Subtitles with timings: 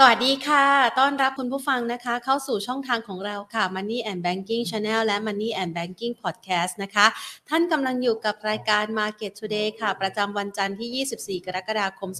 [0.00, 0.66] สวัสดีค่ะ
[0.98, 7.06] ต้อนรับคุณผู้ฟังนะคะ เข้าสู่ช่องทางของเราค่ะ Money and Banking Channel และ Money and Banking Podcast นะคะ
[7.48, 12.10] ท่านกำลังอยู่กับรายการ Market Today ค่ะ ประจำวันจันทร์ที่ 24 กรกฎาคม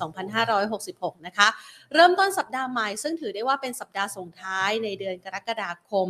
[0.58, 1.48] 2566 นะคะ
[1.94, 6.08] เริ่มต้นสัปดาห์ใหม่ ซึ่งถือได้ว่าเป็นสัปดาห์ส่งท้ายในเดือนกรกฎาคม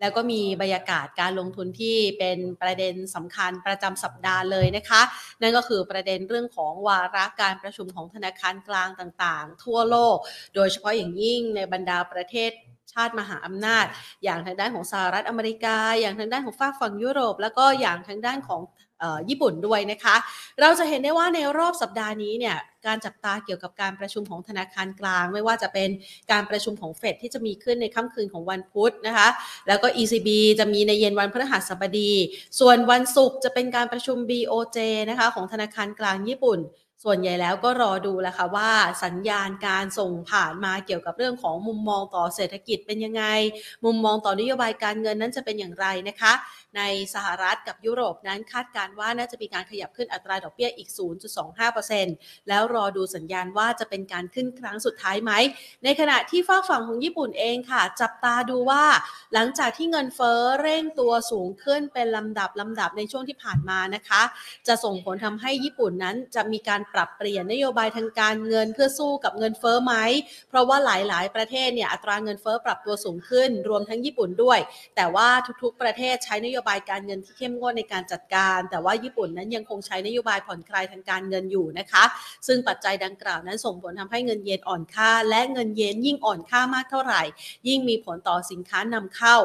[0.00, 5.02] แล้วก็มีบรรยากาศการลงทุนที่เป็นประเด็นสำคัญประจำสัปดาห์เลยนะคะ
[5.40, 10.16] นั่นก็คือประเด็นเรื่องของวาระการประชุมของธนาคารกลางต่างๆ ทั่วโลก
[10.54, 12.50] โดยเฉพาะอย่างยิ่งในบรรดาประเทศ
[12.92, 13.86] ชาติมหาอำนาจ
[14.24, 18.60] อย่างทางด้านของสหรัฐอเมริกา อย่างทางด้านของฝากฝั่งยุโรป แล้วก็อย่างทางด้านของ
[19.28, 20.16] ญี่ปุ่นด้วยนะคะ
[20.60, 22.56] เราจะเห็นได้ว่าในรอบสัปดาห์นี้เนี่ย
[22.86, 25.88] การจับตาเกี่ยวกับการประชุมของธนาคารกลาง ไม่ว่าจะเป็น
[26.32, 29.28] การประชุมของเฟดที่จะมีขึ้นในค่ำคืนของวันพุธนะคะ
[29.68, 32.12] แล้วก็ ECB จะมีในเย็นวันพฤหัสบดี
[32.60, 34.78] ส่วนวันศุกร์จะเป็นการประชุม BOJ
[35.10, 36.60] นะคะของธนาคารกลางญี่ปุ่น
[37.04, 38.70] ส่วนใหญ่แล้วก็รอดูแหละค่ะว่า
[39.04, 43.24] สัญญาณการส่งผ่านมาเกี่ยวกับเรื่องของมุมมองต่อเศรษฐกิจเป็นยังไง
[43.84, 46.32] มุมมองต่อนโยบายการเงินนั้นจะเป็นอย่างไรนะคะ
[46.76, 46.82] ใน
[47.14, 50.88] สหรัฐกับยุโรปนั้นคาดการว่าน่าจะมีการขยับขึ้นอัตราดอกเบี้ยอีก
[51.68, 55.32] 0.25%แล้วรอดูสัญญาณว่าจะเป็นการขึ้นครั้งสุดท้ายไหม
[55.84, 58.84] ในขณะที่ฝากฝั่งของญี่ปุ่นเองค่ะ จับตาดูว่า
[59.34, 64.22] หลังจากที่เงินเฟ้อเร่งตัวสูงขึ้นเป็นลำดับลำดับในช่วงที่ผ่านมานะคะ
[64.66, 69.94] จะส่งผลทำให้ญี่ปุ่นนั้นจะมีการปรับเปลี่ยนนโยบายทางการเงินเพื่อสู้กับเงินเฟ้อไหม
[70.48, 74.58] เพราะว่าหลายๆ ประเทศเนี่ยอัตราเงินเฟ้อปรับตัวสูงขึ้น รวมทั้งญี่ปุ่นด้วย
[74.96, 75.28] แต่ว่า
[75.62, 82.04] ทุกๆ ประเทศใช้นโยบายการเงินที่เข้มงวดในการจัดการ แต่ว่าญี่ปุ่นนั้นยังคงใช้นโยบายผ่อนคลายทางการเงินอยู่นะคะ
[82.46, 87.22] ซึ่งปัจจัยดังกล่าวนั้นส่งผลทำให้เงินเยนอ่อนค่า และเงินเยนยิ่งอ่อนค่ามากเท่าไหร่
[87.68, 89.36] ยิ่งมีผลต่อสินค้านำเข้า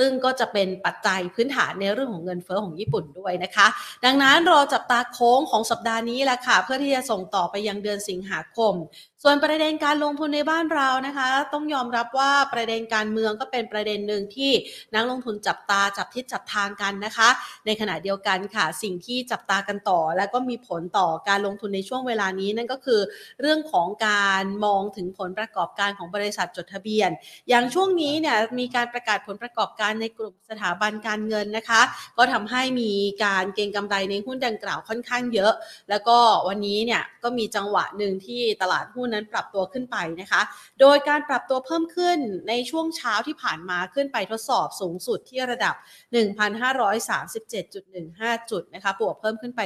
[0.00, 3.66] ซึ่งก็จะเป็นปัจจัยพื้นฐานในเรื่องของเงินเฟ้อของญี่ปุ่นด้วยนะคะ
[4.04, 8.74] ดังนั้นรอจับตาโค้งของสัปดาห์นี้แหละค่ะ เพื่อที่จะส่งต่อไปยังเดือนสิงหาคม
[9.22, 14.52] ส่วนประเด็นการลงทุนในบ้านเรานะคะ ต้องยอมรับว่าประเด็นการเมืองก็เป็นประเด็นหนึ่งที่
[14.94, 17.28] นักลงทุนจับตาจับทิศจับทางกันนะคะ
[17.66, 23.00] ในขณะเดียวกันค่ะ สิ่งที่จับตากันต่อ และก็มีผลต่อการลงทุนในช่วงเวลานี้นั่นก็คือ
[23.40, 27.10] เรื่องของการมองถึงผลประกอบการของบริษัทจดทะเบียน
[27.48, 31.80] อย่างช่วงนี้เนี่ยมีการประกาศผลประกอบการในกลุ่มสถาบันการเงินนะคะ
[32.18, 32.92] ก็ทำให้มี
[33.24, 35.52] การเก็งกำไรในหุ้นดังกล่าวค่อนข้างเยอะ
[35.90, 40.42] แล้วก็วันนี้เนี่ยก็มีจังหวะหนึ่งที่ตลาดหุ้นนั้นปรับตัวขึ้นไปนะคะ
[40.80, 42.18] โดยการปรับตัวเพิ่มขึ้น
[42.48, 45.74] ในช่วงเช้าที่ผ่านมาขึ้นไปทดสอบสูงสุดที่ระดับ
[46.12, 49.60] 1,537.15 จุดนะคะ บวกเพิ่มขึ้นไป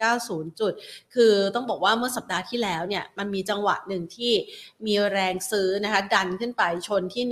[0.00, 0.72] 7.90 จุด
[1.14, 4.32] คือต้องบอกว่าเมื่อสัปดาห์ที่แล้วเนี่ยมันมีจังหวะหนึ่งที่
[4.86, 7.24] มีแรงซื้อนะคะ ดันขึ้นไปชนที่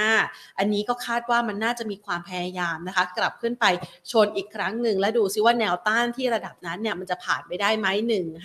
[0.00, 3.64] 1545 อันนี้ก็คาดว่ามันน่าจะมีความพยายามนะคะ กลับขึ้นไป
[4.12, 7.86] ชนอีกครั้งหนึ่งและดูซิว่าแนวต้านที่ระดับนั้นเนี่ยมันจะผ่านไปได้ไหม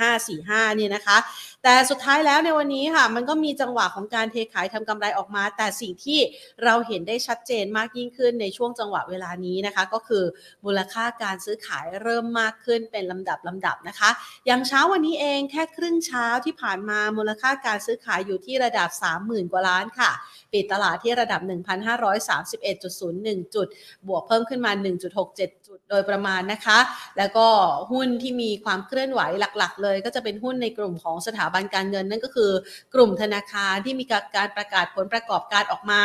[0.09, 1.18] 1545เนี่ยนะคะ
[1.68, 6.20] แต่สุดท้ายแล้วในวันนี้ค่ะ มันก็มีจังหวะของการเทขายทำกำไรออกมา แต่สิ่งที่
[6.64, 10.24] เราเห็นได้ชัดเจนมากยิ่งขึ้นในช่วงจังหวะเวลานี้นะคะ ก็คือ
[10.66, 14.09] มูลค่าการซื้อขายเริ่มมากขึ้นเป็นลำดับลำดับนะคะ
[14.46, 18.90] อย่างเช้าวันนี้เองแค่ครึ่งเช้าที่ผ่านมามูลค่าการซื้อขายอยู่ที่ระดับ
[19.22, 20.12] 30,000 กว่าล้านค่ะ
[20.53, 21.42] ปิดตลาดที่ระดับ
[22.28, 23.68] 1,531.01 จุด
[24.08, 24.72] บวกเพิ่มขึ้นมา
[25.20, 26.80] 1.67จุ ดโดยประมาณนะคะ
[27.18, 27.47] แล้วก็
[27.91, 29.22] หุ้นที่มีความเคลื่อนไหว
[29.58, 32.52] หลักๆ เลย ก็จะเป็นหุ้นในกลุ่มของสถาบันการเงิน นั่นก็คือ
[32.94, 36.02] กลุ่มธนาคารที่มีการประกาศผลประกอบการออกมา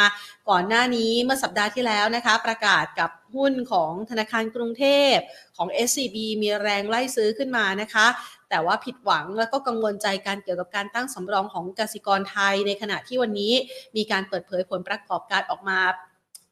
[0.51, 5.15] ก่อนหน้านี้เมื่อสัปดาห์ที่แล้วนะคะ ประกาศกับหุ้นของธนาคารกรุงเทพ
[5.57, 8.07] ของ SCB มีแรงไล่ซื้อขึ้นมานะคะ
[8.51, 13.53] แต่ว่าผิดหวังแล้วก็กังวลใจการเกี่ยวกับการตั้งสำรองของกสิกรไทย ในขณะที่วันนี้
[13.97, 15.79] มีการเปิดเผยผลประกอบการออกมา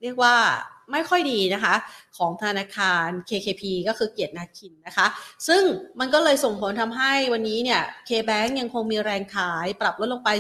[0.02, 0.34] เรียกว่า
[0.92, 1.74] ไม่ค่อยดีนะคะ
[2.18, 5.06] ของธนาคาร KKP ก็คือเกียรตินาคินนะคะ
[5.48, 5.62] ซึ่ง
[6.00, 10.30] มันก็เลยส่งผลทำให้วันนี้เนี่ย KBank ยังคงมีแรงขายปรับลดลงไป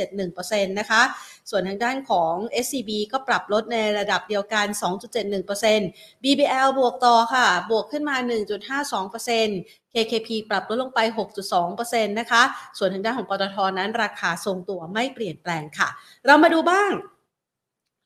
[0.00, 1.02] 2.71%นะคะ
[1.50, 4.66] ส่วนทางด้านของ SCB ก็ปรับลดในระดับเดียวกัน
[5.44, 8.16] 2.71% BBL บวกต่อค่ะ บวกขึ้นมา
[9.06, 11.00] 1.52% KKP ปรับลดลงไป
[11.54, 12.42] 6.2%นะคะ
[12.78, 15.88] ส่วนทางด้านของปตทนั้นราคาทรงตัวไม่เปลี่ยนแปลงค่ะ
[16.26, 16.92] เรามาดูบ้าง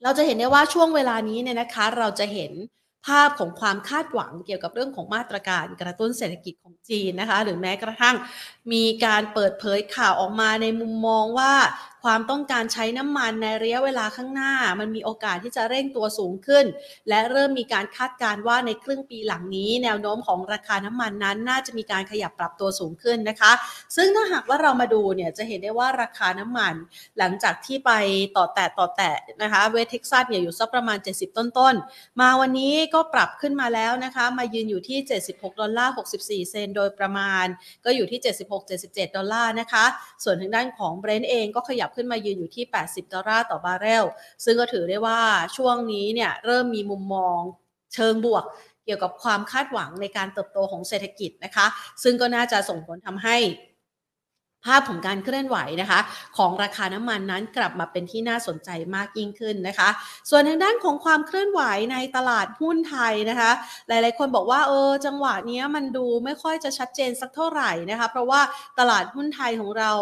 [0.03, 2.53] เราจะเห็นได้ว่าช่วงเวลานี้เนี่ยนะคะ เราจะเห็น
[3.07, 8.17] ภาพของความคาดหวังเกี่ยวกับเรื่องของมาตรการกระตุ้นเศรษฐกิจของจีนนะคะ หรือแม้กระทั่ง
[8.73, 11.53] มีการเปิดเผยข่าวออกมาในมุมมองว่า
[12.07, 16.65] ความต้องการใช้น้ำมันในระยะเวลาข้างหน้า มันมีโอกาสที่จะเร่งตัวสูงขึ้น
[17.09, 23.53] และเริ่มมีการคาดการณ์ว่าในครึ่งปีหลังนี้ แนวโน้มของราคาน้ำมันนั้น น่าจะมีการขยับปรับตัวสูงขึ้นนะคะ
[23.97, 26.75] ซึ่งถ้าหากว่าเรามาดูเนี่ยจะเห็นได้ว่าราคาน้ำมัน
[27.19, 27.91] หลังจากที่ไป
[28.37, 34.99] ต่อแตะต่อแตะนะคะ West Texas เนี่ยอยู่สักประมาณ 70 ต้นๆ มาวันนี้ก็ปรับขึ้นมาแล้วนะคะ มายืนอยู่ที่
[35.31, 35.93] 76 ดอลลาร์
[36.23, 37.47] 64 เซนต์โดยประมาณ
[37.85, 39.85] ก็อยู่ที่76-77 ดอลลาร์นะคะ
[40.25, 44.05] ส่วนทางด้านของ Brent เองก็ขยับขึ้นมายืนอยู่ที่ 80 ดอลลาร์ต่อบาร์เรล
[44.45, 45.21] ซึ่งก็ถือได้ว่า
[45.57, 47.39] ช่วงนี้เนี่ยเริ่มมีมุมมอง
[47.95, 48.45] เชิงบวก
[48.85, 51.67] เกี่ยวกับความคาดหวังในการเติบโตของเศรษฐกิจนะคะ
[52.03, 53.37] ซึ่งก็น่าจะส่งผลทำให้
[54.65, 56.01] ภาพของการเคลื่อนไหวนะคะ
[56.37, 59.89] ของราคาน้ำมันนั้นกลับมาเป็นที่น่าสนใจมากยิ่งขึ้นนะคะ
[60.31, 61.63] ส่วนทางด้านของความเคลื่อนไหว
[61.93, 63.51] ในตลาดหุ้นไทยนะคะ
[63.89, 68.41] หลายๆ คนบอกว่าเออจังหวะนี้มันดูไม่ค่อยจะชัดเจนสักเท่าไหร่นะคะ เพราะว่า
[68.79, 69.93] ตลาดหุ้นไทยของเรา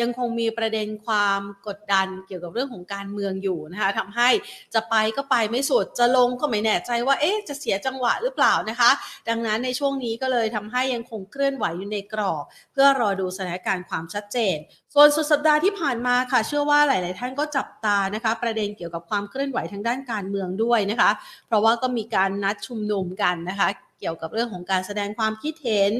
[0.00, 4.28] ยังคงมีประเด็นความกดดันเกี่ยวกับเรื่องของการเมืองอยู่นะคะทำให้
[4.74, 8.90] จะไปก็ไปไม่สุดจะลงก็ไม่แน่ใจว่าเอ๊ะจะเสียจังหวะหรือเปล่านะคะ
[9.28, 14.56] ดังนั้นในช่วงนี้ก็เลยทำให้ยังคงเคลื่อนไหวอยู่ในกรอบ เพื่อรอดูสถานการณ์ความชัดเจน
[14.94, 21.10] ส่วนสุดสัปดาห์ที่ผ่านมาค่ะ เชื่อว่าหลาย ๆ ท่านก็จับตานะคะ ประเด็นเกี่ยวกับความเคลื่อนไหวทางด้านการเมืองด้วยนะคะ
[21.46, 23.68] เพราะว่าก็มีการนัดชุมนุมกันนะคะ
[24.00, 25.92] เกี่ยวกับเรื่องของการแสดงความคิดเห็น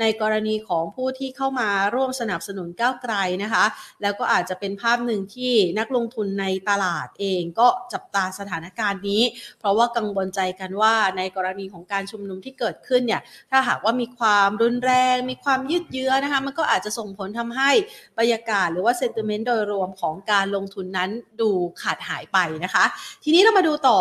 [0.00, 3.64] ในกรณีของผู้ที่เข้ามาร่วมสนับสนุนก้าวไกลนะคะ
[4.02, 9.22] แล้วก็อาจจะเป็นภาพหนึ่งที่นักลงทุนในตลาดเองก็จับตาสถานการณ์นี้
[9.58, 17.70] เพราะว่ากังวลใจกันว่าในกรณีของการชุมนุมที่เกิดขึ้นเนี่ยถ้าหากว่ามีความรุนแรง มีความยืดเยื้อนะคะมันก็อาจจะส่งผลทำให้
[18.18, 21.10] บรรยากาศหรือว่าเซนติเมนต์โดยรวมของการลงทุนนั้น
[21.40, 21.50] ดู
[21.82, 22.84] ขาดหายไปนะคะ
[23.24, 24.00] ทีนี้เรามาดูต่อ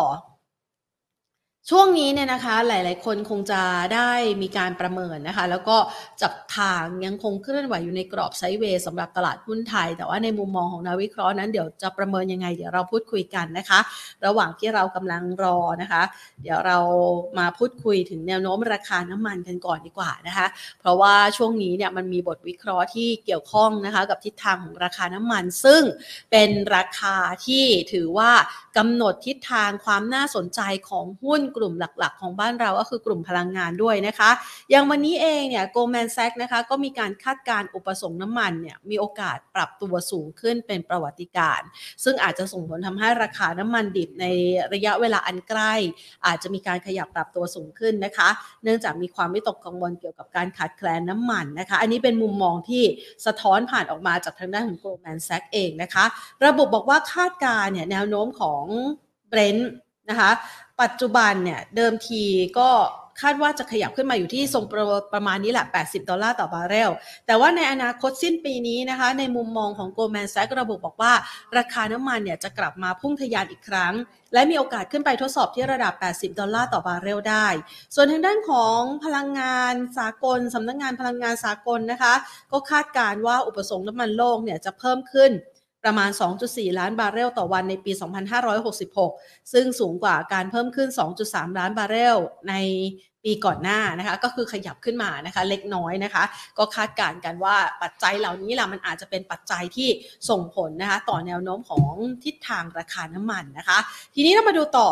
[1.72, 3.62] ช่วงนี้เนี่ยนะคะหลาย ๆ คนคงจะ
[3.96, 4.12] ได้
[4.42, 5.78] มีการประเมินนะคะ แล้วก็
[6.22, 13.80] จับทางยังคงเคลื่อนไหวอยู่ในกรอบไซด์เวย์สำหรับตลาดหุ้นไทย แต่ว่าในมุมมองของนักวิเคราะห์นั้นเดี๋ยวจะประเมินยังไง เดี๋ยวเราพูดคุยกันนะคะ
[14.26, 16.04] ระหว่างที่เรากำลังรอนะคะ
[16.44, 16.78] เดี๋ยวเรา
[17.40, 20.48] มาพูดคุยถึงแนวโน้มราคาน้ำมันกันก่อนดีกว่านะคะ
[20.80, 25.84] เพราะว่าช่วงนี้เนี่ยมันมีบทวิเคราะห์ที่เกี่ยวข้องนะคะ กับทิศทางของราคาน้ำมัน ซึ่ง
[26.32, 27.16] เป็นราคา
[27.46, 28.32] ที่ถือว่า
[28.78, 34.30] กำหนดทิศทางความน่าสนใจของหุ้นกลุ่มหลักๆ ของบ้านเราก็คือกลุ่มพลังงานด้วยนะคะ
[34.72, 41.68] อย่างวันนี้เองเนี่ย Goldman Sachs นะคะก็มีการคาดการอุปสงค์น้ำมันเนี่ยมีโอกาสปรับตัวสูงขึ้นเป็นประวัติการณ์
[42.04, 44.26] ซึ่งอาจจะส่งผลทำให้ราคาน้ำมันดิบใน
[44.74, 45.74] ระยะเวลาอันใกล้
[46.26, 48.30] อาจจะมีการขยับปรับตัวสูงขึ้นนะคะ
[48.64, 52.84] เนื่องจากมีความวิตกกังวลเกี่ยวกับการขาดแคลนน้ำมันนะคะ อันนี้เป็นมุมมองที่
[53.26, 56.06] สะท้อนผ่านออกมาจากทางด้านของ Goldman Sachs เองนะคะ
[56.46, 58.64] ระบุบอกว่าคาดการณ์เนี่ยแนวโน้มของ
[59.30, 59.72] Brent
[60.10, 60.32] นะคะ
[60.82, 62.24] ปัจจุบันเนี่ยเดิมที
[62.60, 62.70] ก็
[63.24, 66.92] คาดว่าจะขยับขึ้นมาอยู่ที่ทรงประประมาณนี้แหละ 80 ดอลลาร์ต่อบาร์เรล
[67.28, 71.14] แต่ว่าในอนาคตสิ้นปีนี้นะคะ ในมุมมองของ Goldman Sachs ระบุบอกว่า
[71.58, 73.94] ราคาน้ำมันเนี่ยจะกลับมาพุ่งทะยานอีกครั้ง
[74.34, 77.48] และมีโอกาสขึ้นไปทดสอบที่ระดับ 80 ดอลลาร์ต่อบาร์เรลได้
[77.96, 82.14] ส่วนทางด้านของพลังงานสากลสำนักงานพลังงานสากลนะคะ
[82.52, 85.32] ก็คาดการณ์ว่าอุปสงค์น้ำมันโลกเนี่ยจะเพิ่มขึ้น
[85.88, 86.10] ประมาณ
[86.46, 87.92] 2.4 ล้านบาร์เรลต่อวันในปี
[88.72, 90.90] 2566 ซึ่งสูงกว่าการเพิ่มขึ้น
[91.24, 92.18] 2.3 ล้านบาร์เรล
[92.50, 92.54] ใน
[93.24, 96.24] ปีก่อนหน้านะคะก็คือขยับขึ้นมานะคะเล็กน้อยนะคะ
[96.58, 99.90] ก็คาดการณ์กันว่าปัจจัยเหล่านี้แหละมันอาจจะเป็นปัจจัยที่
[100.30, 101.90] ส่งผลนะคะต่อแนวโน้มของ
[102.24, 103.78] ทิศทางราคาน้ำมันนะคะ
[104.16, 104.90] ทีนี้เรามาดูต่อ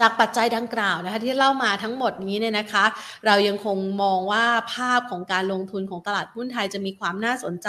[0.00, 2.84] จากปัจจัยดังกล่าวนะคะที่เล่ามาทั้งหมดนี้เนี่ยนะคะ
[3.26, 7.68] เรายังคงมองว่าภาพของการลงทุนของตลาดหุ้นไทยจะมีความน่าสนใจ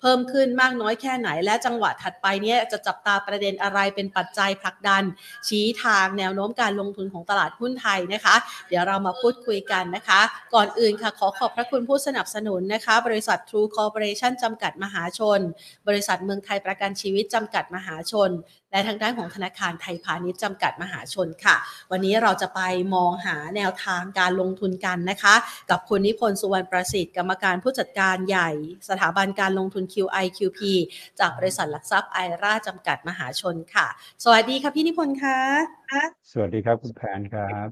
[0.00, 5.02] เพิ่มขึ้นมากน้อยแค่ไหน และจังหวะถัดไปเนี่ยจะจับตาประเด็นอะไรเป็นปัจจัยผลักดัน
[5.48, 8.36] ชี้ทางแนวโน้มการลงทุนของตลาดหุ้นไทยนะคะ
[8.68, 10.20] เดี๋ยวเรามาพูดคุยกันนะคะ
[10.54, 15.40] ก่อนอื่นค่ะขอขอบพระคุณผู้สนับสนุนนะคะ บริษัท True Corporation จำกัดมหาชน
[15.88, 18.30] บริษัทเมืองไทยประกันชีวิตจำกัดมหาชน
[18.70, 21.56] และทางด้านของธนาคารไทยพาณิชย์จำกัดมหาชนค่ะ
[21.90, 22.60] วันนี้เราจะไป
[22.94, 25.34] มองหาแนวทางการลงทุนกันนะคะ
[25.70, 28.50] กับคุณนิพนธ์สุวรรณประสิทธิ์กรรมการผู้จัดการใหญ่
[28.88, 30.60] สถาบันการลงทุน QIQP
[31.20, 33.86] จากบริษัทหลักทรัพย์ไอราจำกัดมหาชนค่ะ
[34.24, 35.38] สวัสดีค่ะพี่นิพนธ์ค่ะ
[36.30, 37.68] สวัสดีครับคุณแพนครับ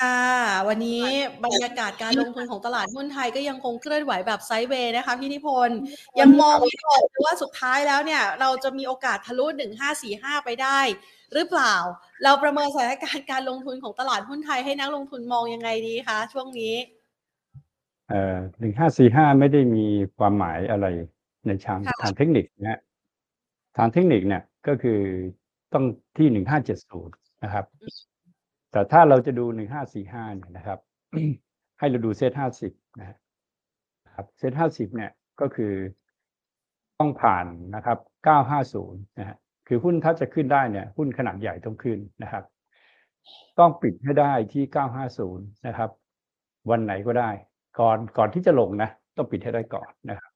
[0.00, 0.20] ค่ะ
[0.68, 1.02] วันนี้
[1.44, 5.78] บรรยากาศการลงทุนของตลาดหุ้นไทยก็ยังคงเคลื่อนไหวแบบไซด์เวย์นะคะพี่นิพนธ์
[6.20, 9.46] ยังมองไม่ออกเลยว่าสุดท้ายแล้วเนี่ย เราจะมีโอกาสทะลุ
[9.96, 10.78] 1545 ไปได้
[11.34, 11.74] หรือเปล่า
[12.24, 16.74] เราประเมินสถานการณ์การลงทุนของตลาดหุ้นไทยให้นักลงทุนมองยังไงดีคะช่วงนี้
[18.08, 20.86] เอ่อหนึ่งห้าสี่ห้าไม่ได้มีความหมายอะไร
[21.46, 22.80] ในทางค่ะ ทางเทคนิคนะฮะ
[23.76, 25.00] ทางเทคนิคเนี่ยก็คือ
[25.72, 25.84] ต้อง
[26.18, 27.14] ที่หนึ่งห้าเจ็ดศูนย์
[27.44, 27.64] นะครับ
[28.72, 30.78] แต่ถ้าเราจะดูหนึ่งห้าสี่ห้าเนี่ยนะครับ
[31.78, 33.16] ให้เราดูเซตห้าสิบนะฮะ
[34.14, 35.10] ครับเซตห้าสิบเนี่ย
[35.40, 35.72] ก็คือ
[36.98, 39.36] ต้องผ่านนะครับเก้าห้าศูนย์นะฮะ
[39.68, 42.44] คือหุ้นถ้าจะขึ้นได้เนี่ยหุ้นขนาดใหญ่ต้องขึ้นนะครับ
[43.58, 45.90] ต้องปิดให้ได้ที่เก้าห้าศูนย์นะครับ
[46.70, 47.30] วันไหนก็ได้
[47.80, 50.30] ก่อนก่อนที่จะลงนะต้องปิดให้ได้ก่อนนะครับ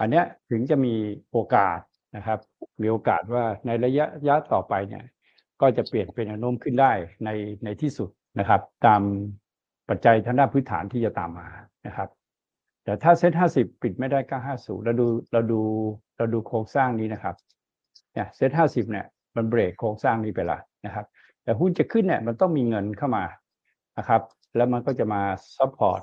[0.00, 0.94] อันเนี้ยถึงจะมี
[1.30, 1.78] โอกาส
[2.16, 2.38] นะครับ
[2.82, 5.04] มีโอกาสว่าในระยะระยะต่อไปเนี่ย
[5.60, 6.92] ก็จะเปลี่ยนเป็นแนวโน้มขึ้นได้
[7.24, 7.30] ใน
[7.64, 9.02] ในที่สุดนะครับ ตาม
[9.88, 11.48] ปัจจัยทางด้านพื้นฐานที่จะตามมา
[11.86, 12.08] นะครับ
[12.84, 15.60] แต่ถ้าเซ็ตห้าสิบปิดไม่ได้เก้าห้าศูนย์เราดูเราดู
[16.16, 17.34] เราดูโครงสร้างนี้นะครับ
[18.12, 19.06] เนี่ยเซ็ตห้าสิบเนี่ย
[19.36, 21.06] มันเบรกโครงสร้างนี้ไปละนะครับ
[21.44, 23.24] แต่หุ้นจะขึ้นเนี่ยมันต้องมีเงินเข้ามา
[23.98, 24.22] นะครับ
[24.56, 25.22] แล้วมันก็จะมา
[25.58, 26.00] support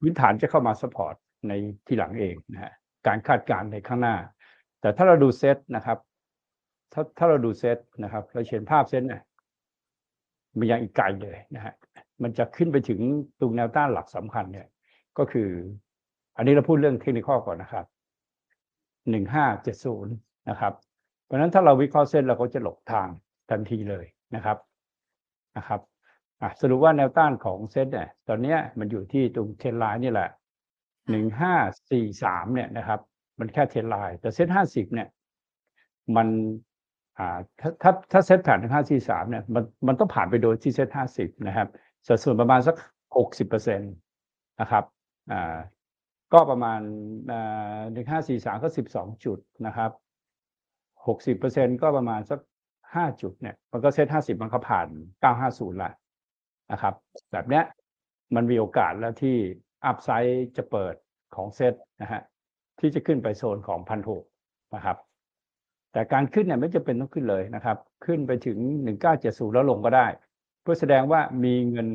[0.00, 1.14] พื้นฐานจะเข้ามา support
[1.48, 1.52] ใน
[1.86, 2.72] ที่หลังเองนะฮะ
[3.06, 4.16] การคาดการณ์ในข้างหน้า
[4.80, 5.98] แต่ถ้าเราดูเซตนะครับ
[6.92, 9.22] ถ้าถ้าเราดูเซตนะครับ เราเห็นภาพเซตเนี่ย
[10.58, 11.74] มันยังอีกไกลเลยนะฮะ
[12.22, 13.00] มันจะขึ้นไปถึง
[13.40, 14.68] ตรงแนวต้านหลักสำคัญเนี่ย
[15.18, 15.48] ก็คือ
[16.36, 17.86] อันนี้เราพูดเรื่องเทคนิคก่อนนะครับ
[19.10, 20.14] หนึ่งห้าเจ็ดศูนย์
[20.50, 20.72] นะครับ
[21.24, 23.08] เพราะฉะนั้นถ้าเราวิเคราะห์เส้นเราก็จะหลบทาง
[23.50, 24.58] ทันทีเลยนะครับ
[25.56, 25.80] นะครับ
[26.60, 30.30] สรุปว่าแนวต้านของเซตเนี่ย ตอนเนี้ยมันอยู่ที่ตรงเทรนไลน์นี่แหละ
[31.10, 31.54] หนึ่งห้า
[31.90, 33.00] สี่สามเนี่ยนะครับ
[33.38, 35.08] มันแค่เทรนไลน์แต่เซตห้าสิบเนี่ย
[36.16, 36.28] มัน
[37.18, 41.68] อ่าถ้าถ้าถ้าเซตผ่านถึงห้าสี่สามเนี่ยมันมันต้องผ่านไปโดยที่เซตห้าสิบนะครับ
[42.06, 42.76] สัดส่วนประมาณสัก
[43.16, 43.86] หกสิบเปอร์เซ็นต
[44.60, 44.84] นะครับ
[45.32, 45.56] อ่า
[46.32, 46.80] ก็ประมาณ
[47.30, 49.90] อ่าหนึ่งห้าสี่สามก็สิบสองจุดนะครับ
[51.06, 52.40] หกสิบเปอร์เซ็นก็ประมาณสัก
[52.94, 54.88] ห้าจุดเนี่ยมันก็เซตห้าสิบมันก็ผ่าน
[55.20, 55.90] เก้าห้าศูนย์ละ
[56.72, 56.94] นะครับ
[57.32, 57.64] แบบเนี้ย
[58.34, 59.36] มันมีโอกาสแล้วที่
[59.86, 60.94] อัพไซด์จะเปิด
[61.34, 62.22] ของเซตนะฮะ
[62.80, 64.22] ที่จะขึ้นไปโซนของพันหก
[64.74, 64.96] นะครับ
[65.92, 70.06] แต่การขึ้นเนี่ยไม่จำเป็นต้องขึ้นเลยนะครับ ขึ้นไปถึง 1970 แล้วลงก็ได้
[70.62, 71.88] เพื่อแสดงว่ามีเงิน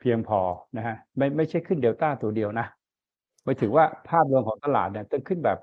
[0.00, 0.40] เพียงพอ
[0.76, 2.66] นะฮะไม่ไม่ใช่ขึ้นเดลต้าตัวเดียวนะ
[3.44, 5.58] หมายถึงว่าภาพรวมของตลาดเนี่ยต้องขึ้นแบบ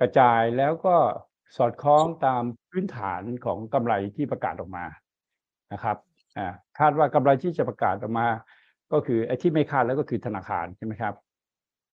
[0.00, 0.96] กระจายแล้วก็
[1.56, 4.84] สอดคล้องตามพื้นฐานของกำไรที่ประกาศออกมา
[5.72, 5.96] นะครับ
[6.38, 6.48] อ่า
[6.78, 8.26] คาดว่ากำไรที่จะประกาศออกมา
[8.92, 11.14] ก็คือไอ้ที่ไม่คาดแล้วก็คือธนาคารใช่ไหมครับ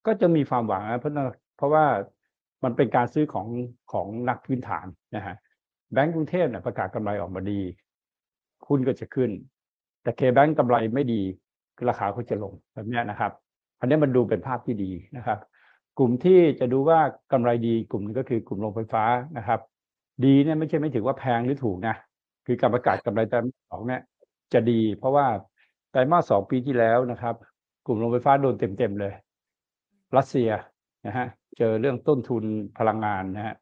[0.05, 1.13] ก็จะมีความหวังนะเพราะ
[1.57, 1.85] เพราะว่า
[2.65, 3.47] มันเป็นการซื้อของ
[3.91, 5.35] ของนักพื้นฐานนะฮะ
[5.93, 7.61] แบงก์กรุงเทพเนี่ยประกาศกำไรออกมาดี
[8.67, 9.29] หุ้นก็จะขึ้น
[10.03, 11.21] แต่เคแบงก์กำไรไม่ดี
[11.89, 13.31] ราคาก็จะลงแบบนี้นะครับ
[13.79, 15.39] อันนี้มันดูเป็นภาพที่ดีนะครับ
[15.99, 16.99] กลุ่มที่จะดูว่า
[17.31, 19.03] กำไรดีกลุ่มนึงก็คือกลุ่มโรงไฟฟ้า
[19.37, 19.59] นะครับ
[20.25, 21.95] ดีเนี่ยไม่ใช่ไม่ถือว่าแพงหรือถูกนะ
[22.45, 24.01] คือการประกาศกำไรไตรมาสสองเนี่ย
[24.53, 25.25] จะดี เพราะว่า
[25.91, 27.35] ไตรมาสสองปีที่แล้วนะครับ
[27.85, 29.13] กลุ่มโรงไฟฟ้าโดนเต็มๆเลย
[30.17, 30.49] รัสเซีย
[31.05, 32.43] นะฮะเจอเรื่องต้นทุน
[32.77, 33.55] พลังงานนะฮะ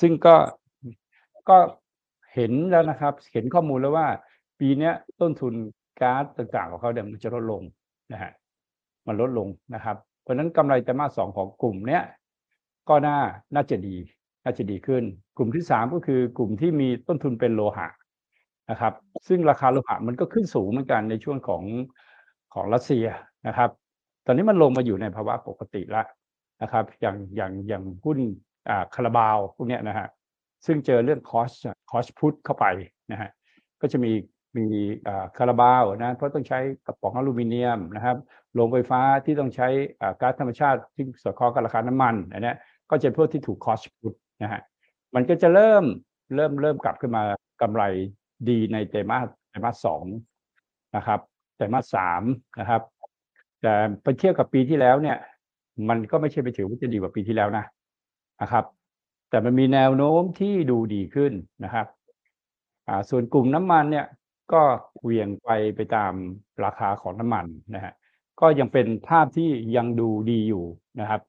[0.00, 0.36] ซึ่งก็
[1.48, 1.58] ก็
[2.34, 4.08] เห็นแล้วนะครับ เห็นข้อมูลแล้วว่า
[4.60, 5.54] ปีนี้ต้นทุน
[6.00, 7.62] ก๊าซต่างๆของเขาเนี่ยมันจะลดลง
[8.12, 8.32] นะฮะ
[9.06, 12.02] มันลดลงนะครับ เพราะนั้นกำไรไตรมาสสองของกลุ่มเนี้ย
[12.88, 13.18] ก็น่า
[13.54, 13.96] น่าจะดี
[14.44, 15.02] น่าจะดีขึ้น
[15.36, 17.88] กลุ่มที่สามก็คือกลุ่มที่มีต้นทุนเป็นโลหะ
[18.70, 18.92] นะครับ
[19.28, 21.62] ซึ่งราคาโลหะมันก็ขึ้นสูงเหมือนกันในช่วงของ
[22.54, 23.06] ของรัสเซีย
[23.46, 23.70] นะครับ
[24.26, 26.06] ตอนนี้มันลงมาอยู่ในภาวะปกติล้ว
[26.62, 28.18] นะครับอย่างอย่างอย่างหุ้น
[28.68, 30.06] อ่าคาราบาวพวกเนี้ยนะฮะ
[30.66, 31.50] ซึ่งเจอเรื่องคอส
[31.90, 32.64] คอสพุทเข้าไป
[33.12, 33.30] นะฮะ
[33.80, 34.12] ก็จะมี
[34.56, 34.66] มี
[35.36, 38.16] คาราบาวนะเพราะต้องใช้กระป๋องอลูมิเนียมนะครับ
[38.54, 39.68] โรงไฟฟ้าที่ต้องใช้
[40.00, 42.54] อาก๊าซธรรมชาติที่สอดคล้องกับราคาน้ำมันอันนี้
[42.90, 44.60] ก็จะพวกที่ถูกคอสพุทนะฮะ
[45.14, 45.84] มันก็จะเริ่ม
[46.34, 47.22] เริ่มเริ่มกลับขึ้นมา
[47.62, 47.82] กำไร
[48.48, 50.04] ดีในไตรมาสไตรมาสสอง
[50.96, 51.20] นะครับ
[51.56, 52.22] ไตรมาสสาม
[52.60, 52.82] นะครับ
[53.62, 53.72] แต่
[54.02, 55.16] ไปเทียบกับปีที่แล้วเนี่ย
[55.88, 57.64] มันก็ไม่ใช่ไปถือว่าจะดีกว่าปีที่แล้วนะ
[58.42, 58.64] นะครับ
[59.30, 61.32] แต่มันมีแนวโน้มที่ดูดีขึ้น
[61.64, 61.86] นะครับ
[63.10, 64.06] ส่วนกลุ่มน้ำมันเนี่ย
[64.52, 64.62] ก็
[65.00, 66.12] เหวี่ยงไปไปตาม
[66.64, 67.92] ราคาของน้ำมันนะฮะ
[68.40, 70.64] ก็ยังเป็นภาพที่ยังดูดีอยู่
[71.00, 71.20] นะครับ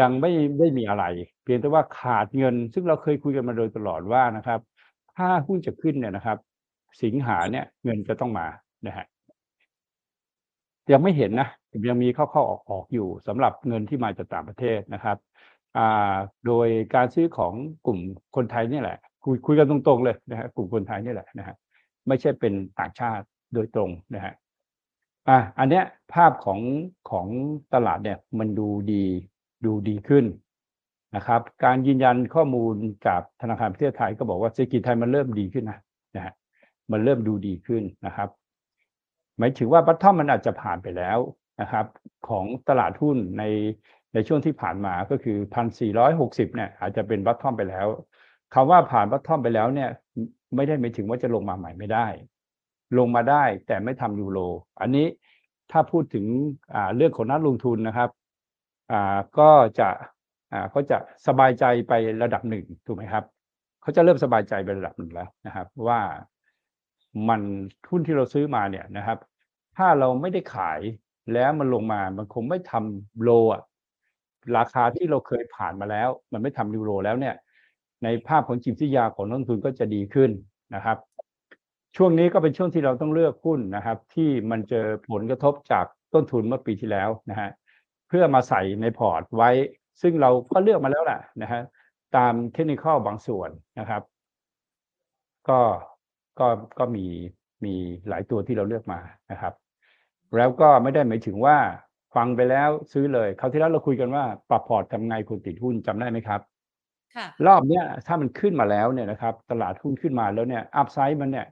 [0.00, 1.04] ยังไม่ไม่มีอะไร
[1.42, 4.60] เพียงแต่ว่าขาดเงิน ซึ่งเราเคยคุยกันมาโดยตลอดว่านะครับ
[5.16, 6.38] ถ้าหุ้นจะขึ้นเนี่ยนะครับ
[7.02, 8.46] สิงหาเนี่ยเงินจะต้องมา
[8.86, 9.06] นะฮะ
[10.92, 11.48] ยังไม่เห็นนะ
[11.88, 15.16] ยังมีเข้าๆออกออยู่สำหรับเงินที่มาจากต่างประเทศนะครับ
[16.46, 17.52] โดยการซื้อของ
[17.86, 17.98] กลุ่ม
[18.36, 21.56] คนไทยนี่แหละ คุยคุยกันตรงๆเลยนะฮะกลุ่มคนไทยนี่แหละนะฮะ
[22.08, 23.24] ไม่ใช่เป็นต่างชาติ
[23.54, 24.34] โดยตรงนะฮะ
[25.28, 26.60] อะอันเนี้ยภาพของ
[27.10, 27.26] ของ
[27.74, 29.04] ตลาดเนี่ยมันดูดี
[29.64, 30.24] ดูดีขึ้น
[31.16, 32.74] นะครับ การยืนยันข้อมูล
[33.06, 35.80] จากธนาคารประเทศไทยก็บอกว่าเศรษฐกิจไทยมันเริ่มดีขึ้นนะ
[36.16, 36.34] นะฮะ
[36.92, 38.28] มันเริ่มดูดีขึ้นนะครับ
[39.38, 41.18] หมายถึงว่าบัตทอมมันอาจจะผ่านไปแล้ว
[41.62, 41.86] นะครับ
[42.28, 43.44] ของตลาดหุ้นใน
[44.14, 47.86] ในช่วงที่ผ่านมาก็คือพันสี่ร้อยหกสิบเนี่ยอาจจะเป็นบัตทอมไปแล้ว
[48.54, 49.90] คำว่าผ่านบัตทอมไปแล้วเนี่ย
[50.56, 52.06] ไม่ได้หมายถึงว่าจะลงมาใหม่ไม่ได้
[52.98, 54.38] ลงมาได้แต่ไม่ทำยูโร
[54.80, 55.06] อันนี้
[55.70, 56.26] ถ้าพูดถึง
[56.96, 58.10] เรื่องของนักลงทุนนะครับ
[59.38, 59.88] ก็จะ
[60.52, 61.92] อ่าก็จะสบายใจไป
[62.22, 63.24] ระดับหนึ่งถูกไหมครับ
[63.82, 66.00] เขาจะเริ่มสบายใจไประดับหนึ่งแล้วนะครับ ว่า
[67.28, 67.40] มัน
[67.86, 69.18] ทุนที่เราซื้อมาเนี่ยนะครับ
[69.76, 70.80] ถ้าเราไม่ได้ขาย
[71.32, 73.62] แล้วมันลงมามันคงไม่ทำโลอะ
[74.56, 77.34] ราคาที่เราเคยผ่านมาแล้ว มันไม่ทำยูโรแล้วเนี่ย
[78.04, 80.30] ในภาพของจิตวิทยาของนักลงทุนก็จะดีขึ้น
[80.74, 80.98] นะครับ
[81.96, 87.50] ช่วงนี้ก็เป็นช่วงที่เราต้องเลือกหุ้นนะครับ ที่มันเจอผลกระทบจากต้นทุนเมื่อปีที่แล้วนะฮะ
[88.08, 89.50] เพื่อมาใส่ในพอร์ตไว้
[90.02, 91.62] ซึ่งเราก็เลือกมาแล้วแหละนะฮะ
[92.16, 94.02] ตามเทคนิคบางส่วนนะครับ
[95.48, 95.60] ก็
[96.38, 96.46] ก็
[96.78, 97.06] ก็มี
[97.64, 97.74] มี
[98.08, 99.00] หลายตัวที่เราเลือกมา
[99.30, 99.52] นะครับ
[100.36, 101.56] แล้วก็ไม่ได้หมายถึงว่า
[102.14, 106.40] ฟังไปแล้วซื้อเลยคราวที่แล้วเราคุยกันว่าปรับพอร์ตทำไงคุณติดหุ้นจำได้ไหมครับ
[107.16, 111.46] ค่ะรอบเนี้ยถ้ามันขึ้นมาแล้วเนี่ยนะครับ ตลาดหุ้นขึ้นมาแล้วเนี่ย upside มันเนี่ย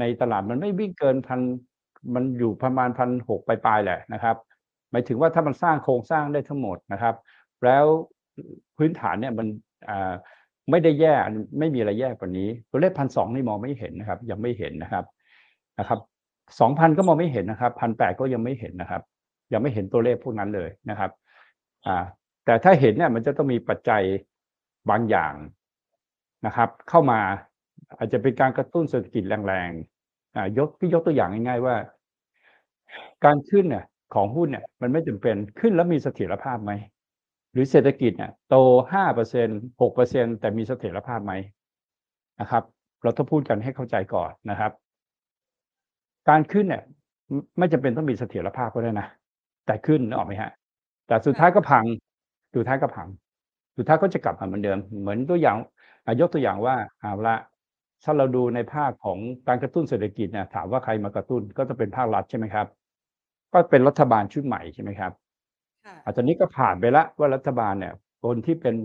[0.00, 1.40] ในตลาดมันไม่วิ่งเกินพัน
[2.14, 4.36] มันอยู่ประมาณพันหกปลายๆแหละนะครับ
[4.90, 7.14] หมายถึงว่าถ้ามันสร้างโครงสร้างได้ทั้งหมดนะครับ
[7.64, 7.84] แล้ว
[8.76, 9.46] พื้นฐานเนี่ยมัน
[9.88, 10.12] อ่า
[10.70, 11.14] ไม่ได้แย่
[11.58, 15.04] ไม่มีอะไรแย่กว่านี้ ตัวเลขพันสองนี่มองไม่เห็นนะครับ ยังไม่เห็นนะครับ
[15.78, 15.98] นะครับ
[16.60, 19.02] สองพันก็มองไม่เห็นนะครับพันแปดก็ยังไม่เห็นนะครับ
[19.52, 21.10] ยังไม่เห็นตัวเลขพวกนั้นเลยนะครับ
[21.86, 22.04] อ่า
[22.44, 24.02] แต่ถ้าเห็นเนี่ยมันจะต้องมีปัจจัย
[24.90, 25.34] บางอย่าง
[26.46, 27.20] นะครับ เข้ามา
[27.96, 31.76] อาจจะเป็นการกระตุ้นเศรษฐกิจแรงๆอ่ายกพี่ยกตัวอย่างง่ายๆว่า
[33.24, 33.84] การขึ้นเนี่ย
[34.14, 36.72] ของหุ้นเนี่ยมันไม่จำเป็นขึ้นแล้วมีเสถียรภาพไหม
[37.52, 38.54] หรือเศรษฐกิจเนี่ยโต
[38.92, 39.48] ห้าเปอร์เซ็น
[39.80, 41.32] หกเปอร์เซ็นแต่มีเสถียรภาพไหม
[42.40, 42.64] นะครับ
[43.02, 44.72] เราต้องพูดกันให้เข้าใจก่อนนะครับ
[46.28, 46.82] การขึ้นเนี่ย
[47.30, 49.08] ไม่ไม่จำเป็นต้องมีเสถียรภาพก็ได้นะ
[49.66, 50.50] แต่ขึ้นนึกออกไหมฮะ
[51.06, 51.84] แต่สุดท้ายก็พัง
[52.56, 53.08] สุดท้ายก็พัง
[53.76, 55.56] สุดท้ายก็จะกลับมาเหมือนเดิม เหมือนตัวอย่าง
[56.06, 57.36] อะยกตัวอย่างว่าเอาละ
[58.04, 62.66] ถ้าเราดูในภาคของการกระตุ้นเศรษฐกิจเนี่ยถามว่าใครมากระตุ้นก็จะเป็นภาครัฐใช่ไหมครับ
[63.52, 65.12] ก็เป็นรัฐบาลชุดใหม่ใช่ไหมครับ
[65.84, 68.76] ค่ะอาจจะนี้ก็ผ่านไปแล้วว่ารัฐบาลเนี่ย คนที่เป็น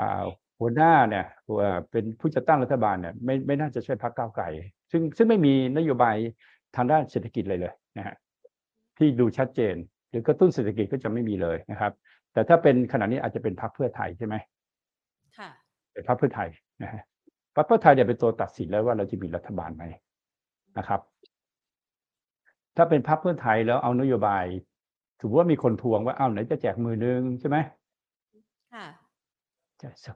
[0.00, 0.24] อ่า
[0.60, 4.44] หัวหน้าเนี่ยหัวเป็นผู้จัดตั้งรัฐบาลเนี่ยไม่ไม่น่าจะใช่พรรคก้าวไกล
[4.90, 6.16] ซึ่งซึ่งไม่มีนโยบาย
[6.76, 8.14] ทางด้านเศรษฐกิจเลยเลยนะฮะ
[8.98, 9.74] ที่ดูชัดเจน
[10.10, 11.92] หรือกระตุ้นเศรษฐกิจก็จะไม่มีเลยนะครับ
[12.32, 14.34] แต่ถ้าเป็นขณะนี้อาจจะเป็นพรรคเพื่อไทยใช่ไหม
[15.38, 15.50] ค่ะ
[15.92, 16.48] เป็นพรรคเพื่อไทย
[16.82, 17.02] นะฮะ
[17.56, 19.84] พรรคเพื่อไทยเนี่ยเป็นตัวตัดสินแล้วว่าเราจะมีรัฐบาลไหม
[20.78, 21.00] นะครับ
[22.76, 24.44] ถ้าเป็นพรรคเพื่อไทยแล้วเอานโยบาย
[25.20, 27.56] ถือว่ามีคนทวงว่าอ้าวไหนจะแจกมือนึงใช่ไหม
[28.74, 28.86] ค่ะ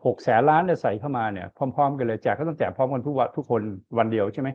[0.07, 3.63] หกแสนล้านเนี่ยใส่เข้ามาเนี่ยพร้อม ๆ กันเลยแจกก็ต้องแจกพร้อมกันทุกวันทุกคน
[3.99, 4.49] วันเดียวใช่ไหม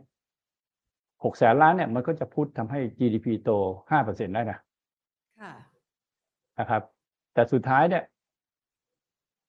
[1.23, 3.49] หกแสนล้านเนี่ยมันก็จะพุททำให้ GDP โต
[3.91, 4.57] ห้าเปอร์เซ็นได้นะ
[5.41, 5.53] ค่ะ
[6.59, 6.81] นะครับ
[7.33, 8.03] แต่สุดท้ายเนี่ย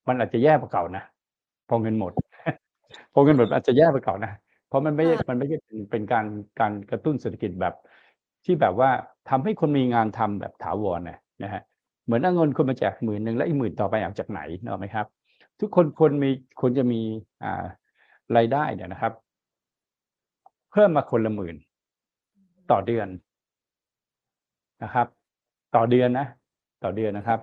[0.09, 1.05] มันอาจจะแย่กว่าเก่านะ
[1.69, 2.13] พอเงินหมด
[3.13, 4.33] พอเงินหมดอาจจะแย่กว่าเก่านะ
[4.69, 6.27] เพราะมันไม่ใช่ค่ะมันไม่ใช่เป็นเป็นการ
[6.61, 7.75] การกระตุ้นเศรษฐกิจแบบ
[8.45, 8.91] ที่แบบว่า
[9.31, 11.63] ทำให้คนมีงานทำแบบถาวรนะนะฮะ
[12.05, 15.07] เหมือนเอาเงินคนมาแจกหมื่นหนึ่งแล้วอีกหมื่นต่อไปเอาจากไหนเนกอะไหมครับ
[15.61, 17.01] ทุกคนคนมีควรจะมี
[17.43, 17.65] อ่า
[18.37, 19.13] รายได้เนี่ยนะครับ
[20.73, 21.57] เพิ่มมาคนละหมื่น
[22.71, 23.09] ต่อเดือน
[24.83, 25.07] นะครับ
[25.77, 26.27] ต่อเดือนนะ
[26.85, 27.41] ต่อเดือนนะครับ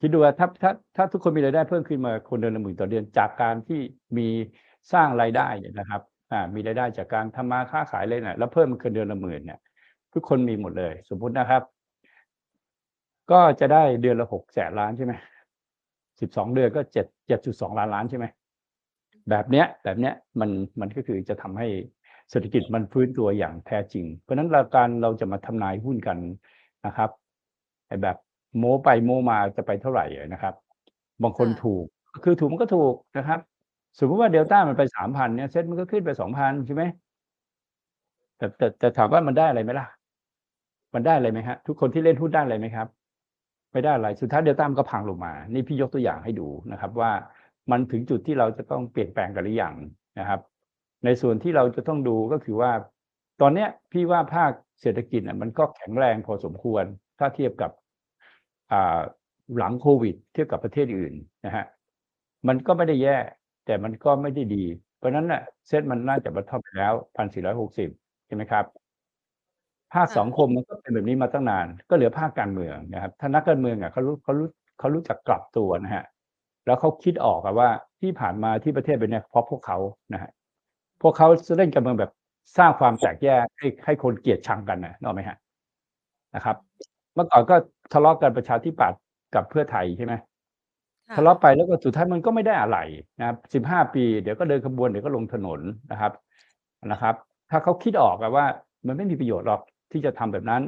[0.00, 3.80] คิดดูว่าถ้าถ้าถ้าทุกคนมีรายได้เพิ่มขึ้นมาคนเดือนละหมื่นต่อเดือนจากการที่
[4.18, 4.28] มี
[4.92, 5.48] สร้างรายได้
[5.78, 6.02] นะครับ
[6.32, 9.58] อ่ามีรายได้จากการทำมาค้าขายเลยนี่ยแล้วเพิ่มขึ้นเดือนละหมื่นเนี่ย
[10.14, 11.62] ทุกคนมีหมดเลย สมมุตินะครับ
[13.30, 15.12] ก็จะได้เดือนละหกแสนล้านใช่ไหม
[16.20, 18.26] สิบสองเดือนก็เจ็ดเจ็ดจุดสองล้านล้านใช่ไหม
[19.30, 20.50] แบบเนี้ย แบบเนี้ยมัน
[20.80, 21.68] มันก็คือจะทำให้
[22.30, 26.18] เศรษฐกิจมันฟื้นตัวอย่างแท้จริง เพราะฉะนั้นเราการเราจะมาทำนายหุ้นกัน
[26.86, 27.10] นะครับ
[27.88, 28.16] ไอ้แบบ
[28.58, 30.54] โม้ไปโม้มาจะไปเท่าไหร่นะครับ
[31.22, 31.84] บางคนค่ะถูก
[32.24, 33.40] คือถูกมันก็ถูกนะครับ
[33.98, 36.82] สมมติว่าเดลต้ามันไปสามพันเนี่ยเซ็ตมันก็ขึ้นไปสองพันใช่ไหม
[38.36, 39.86] แต่แต่แต่ถามว่ามันได้อะไรไหมล่ะ
[40.94, 42.88] มันได้อะไรไหมฮะทุกคนที่เล่นหุ้นได้อะไรไหมครับ
[43.72, 47.10] ไม่ได้อะไรสุดท้ายเดลต้ามันก็พังลงมา นี่พี่ยกตัวอย่างให้ดูนะครับ ว่า
[47.70, 49.74] มันถึงจุดที่เราจะต้องเปลี่ยนแปลงกันหรือยัง
[50.18, 50.40] นะครับ
[51.06, 52.72] ในส่วนที่เราจะต้องดูก็คือว่า
[53.40, 56.84] ตอนเนี้ยพี่ว่าภาคเศรษฐกิจน่ะมันก็แข็งแรงพอสมควร
[57.18, 57.70] ถ้าเทียบกับ
[58.72, 59.00] อ่า
[59.56, 61.14] หลังโควิด เทียบกับประเทศอื่น
[61.46, 61.64] นะฮะ
[62.48, 63.16] มันก็ไม่ได้แย่
[63.66, 64.64] แต่มันก็ไม่ได้ดี
[64.98, 67.88] เพราะฉะนั้นน่ะเซ็ตมันน่าจะบรรทอไปแล้วพันสี่ร้อยหกสิบ
[68.26, 68.64] ใช่ไหมครับ
[69.92, 76.04] ภาคค่ะสังคมมันก็เป็นแบบนี้มาตั้งนาน ก็เหลือภาคการเมืองนะครับ ถ้านักการเมืองอะเขารู้เขารู้เขารู้จักกลับตัวนะฮะ
[76.66, 77.68] แล้วเขาคิดออกอะว่า
[78.00, 79.78] ที่ผ่านมาที่ประเทศเป็นเนี่ยเพราะพวกเขา
[80.12, 80.30] นะฮะ
[81.02, 82.12] พวกเขาจะเล่นการเมืองแบบ
[82.58, 85.36] สร้างความแตกแยกให้ให้คนเกลียดชังกันนะนึกออกไหมฮะ
[86.34, 86.56] นะครับ
[87.14, 87.56] เมื่อก่อนก็
[87.92, 89.00] ทะเลาะกันประชาธิปัตย์
[89.34, 90.14] กับเพื่อไทยใช่ไหม
[91.08, 92.78] ค่ะทะเลาะไปแล้วก็สุดท้ายมันก็ไม่ได้อะไร
[93.18, 96.12] นะครับสิบห้าปี เดี๋ยวก็เดินขบวนเดี๋ยวก็ลงถนนนะครับ
[96.92, 97.14] นะครับ
[97.50, 98.46] ถ้าเขาคิดออกอะว่า
[98.86, 99.60] มันไม่มีประโยชน์หรอก
[99.92, 100.62] ที่จะทำแบบนั้น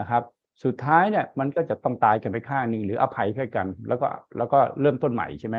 [0.00, 0.22] นะครับ
[0.64, 5.56] สุดท้ายเนี่ยมันก็จะต้องตายกันไปข้างหนึ่งหรืออภัยให้กัน แล้วก็แล้วก็เริ่มต้นใหม่ใช่ไหม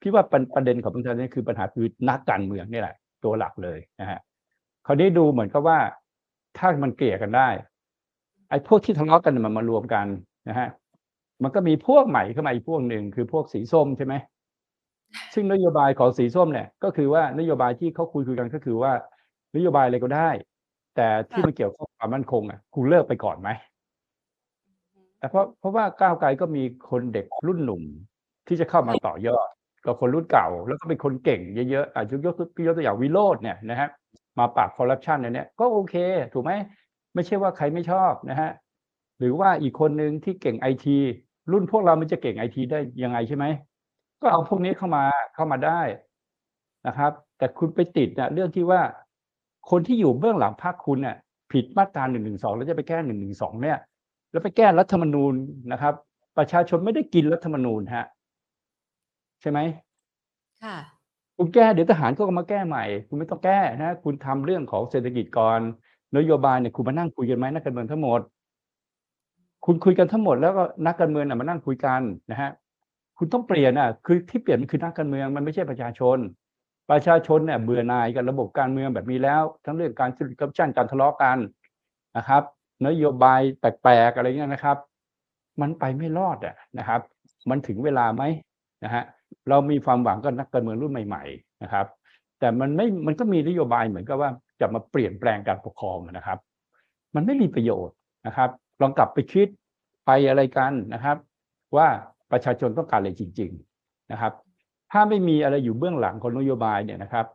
[0.00, 4.20] พี่ว่าประประเด็นของประเทศนี้คือปัญหาคือนักการเมืองนี่แหละ ตัวหลักเลยนะฮะ
[4.86, 5.78] คราวนี้ดูเหมือนกับว่า
[6.58, 7.48] ถ้ามันเกลี่ยกันได้
[8.50, 10.06] ไอ้พวกที่ทะเลาะกันมันมารวมกัน
[10.48, 10.68] นะฮะ
[11.42, 14.14] มันก็มีพวกใหม่เข้ามาอีกพวกหนึ่งคือพวกสีส้มใช่ไหม
[15.34, 18.92] ซึ่งนโยบายของสีส้มเนี่ย ก็คือว่านโยบายที่เขาคุยคุยกันก็คือว่า
[19.56, 20.30] นโยบายอะไรก็ได้
[20.96, 23.48] แต่ที่มันเกี่ยวข้องกับความมั่นคงอะคุณเลิกไปก่อนไหม
[25.18, 27.82] แต่เพราะเพราะว่าก้าวไกลก็มีคนเด็กรุ่นหนุ่ม
[28.46, 29.48] ที่จะเข้ามาต่อยอด
[29.84, 32.34] กับคนรุ่นเก่า แล้วก็เป็นคนเก่งเยอะๆอะยกยก
[32.66, 33.88] ยกตัวอย่างวิโรจน์เนี่ยนะฮะ
[34.38, 35.94] มาปราบคอร์รัปชันเนี้ยก็โอเค
[36.32, 36.52] ถูกไหม
[37.14, 38.50] ไม่ใช่ว่าใครไม่ชอบนะฮะ
[39.18, 40.98] หรือว่าอีกคนหนึ่งที่เก่งไอที
[41.52, 43.44] รุ่นพวกเรามันจะเก่งไอทีได้ยังไงใช่ไหม
[44.22, 45.80] ก็เอาพวกนี้เข้ามาเข้ามาได้
[46.86, 48.80] นะครับ แต่คุณไปติดนะเรื่องที่ว่า
[49.70, 51.16] คนที่อยู่เบื้องหลังพรรคคุณเนี่ย
[51.52, 53.78] ผิดมาตราหนึ่งหนึ่งสองแล้วจะไปแก้หนึ่งหนึ่งสองเนี่ย
[54.30, 55.34] แล้วไปแก้รัฐธรรมนูญ
[55.72, 55.94] นะครับ
[56.38, 58.06] ประชาชนไม่ได้กินรัฐธรรมนูญฮะ
[59.44, 59.60] ใช่ไหม
[60.62, 60.76] ค่ะ
[61.36, 65.60] คุณแก้เดี๋ยวทหารก็มาแก้ใหม่ คุณไม่ต้องแก้นะ คุณทำเรื่องของเศรษฐกิจก่อน
[66.16, 68.20] นโยบายเนี่ยคุณมานั่งคุยกันไหมนักการเมืองทั้งหมด
[69.64, 72.50] คุณคุยกันทั้งหมดแล้วก็นักการเมืองน่ะมานั่งคุยกันนะฮะ
[73.18, 76.18] คุณต้องเปลี่ยนอะ คือที่เปลี่ยนมันคือนักการเมืองมันไม่ใช่ประชาชน
[76.90, 81.38] ประชาชนเนี่ยเบื่อหน่ายกับระบบการเมืองแบบนี้แล้ว ทั้งเรื่องการทุจริตคอร์รัปชันการทะเลาะกัน
[82.16, 82.42] นะครับ
[82.86, 84.76] นโยบายแปลกๆอะไรเงี้ยนะครับ
[85.60, 87.00] มันไปไม่รอดอะนะครับ
[87.50, 88.22] มันถึงเวลาไหม
[88.84, 89.04] นะฮะ
[89.48, 91.86] เรามีความหวังกับนักการเมืองรุ่นใหม่ๆนะครับ
[92.38, 96.38] แต่มันไม่มันก็มีนโยบายเหมือนกับว่าจะมาเปลี่ยนแปลงการปกครองนะครับ
[97.14, 99.48] มันไม่มีประโยชน์นะครับ ลองกลับไปคิด
[100.06, 101.16] ไปอะไรกันนะครับ
[101.76, 101.86] ว่า
[102.32, 104.32] ประชาชนต้องการอะไรจริง ๆนะครับ
[104.92, 107.26] ถ้าไม่มีอะไรอยู่เบื้องหลังของนโยบายเนี่ยนะครับ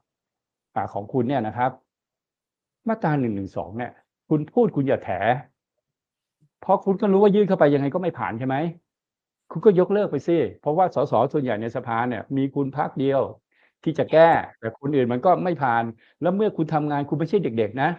[0.75, 1.71] อ่าของคุณเนี่ยนะครับ
[2.88, 3.91] มาตราหนึ่งหนึ่งสองเนี่ย
[4.29, 5.12] คุณพูดคุณอย่าแถ
[6.62, 8.55] เพราะคุณก็รู้ว่ายื่นเข้าไปยังไงก็ไม่ผ่านใช่ไหม
[9.51, 13.21] คุณก็ยกเลิกไปสิเพราะว่าสสส่วนใหญ่ในสภาเนี่ยมีคุณพักเดียว
[13.83, 15.83] ที่จะแก้ แต่คนอื่นมันก็ไม่ผ่าน
[16.21, 17.89] แล้วเมื่อคุณทำงานคุณไม่ใช่เด็ก ๆ นะ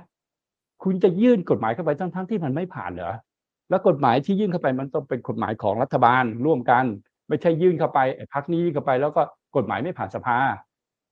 [0.85, 3.15] คุณจะยื่นกฎหมายเข้าไปทั้งๆที่มันไม่ผ่านเหรอ
[3.71, 6.85] แล้วกฎหมายที่ยื่นเข้าไปมันต้องเป็นกฎหมายของรัฐบาลร่วมกัน
[7.29, 7.99] ไม่ใช่ยื่นเข้าไป
[8.35, 9.23] พักนี้ยื่นเข้าไป แล้วก็
[9.57, 10.37] กฎหมายไม่ผ่านสภา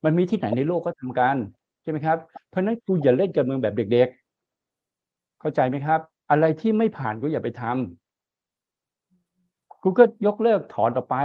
[0.05, 1.37] มันมีที่ไหนในโลกก็ทำกัน
[1.83, 2.19] ใช่ไหมครับ
[2.51, 4.09] เพราะนั้นคุณอย่าเล่นการเมืองแบบเด็ก
[4.75, 8.08] ๆ เข้าใจไหมครับ อะไรที่ไม่ผ่านก็อย่าไปทำ
[9.83, 11.17] คุณก็ยกเลิกถอนออกไป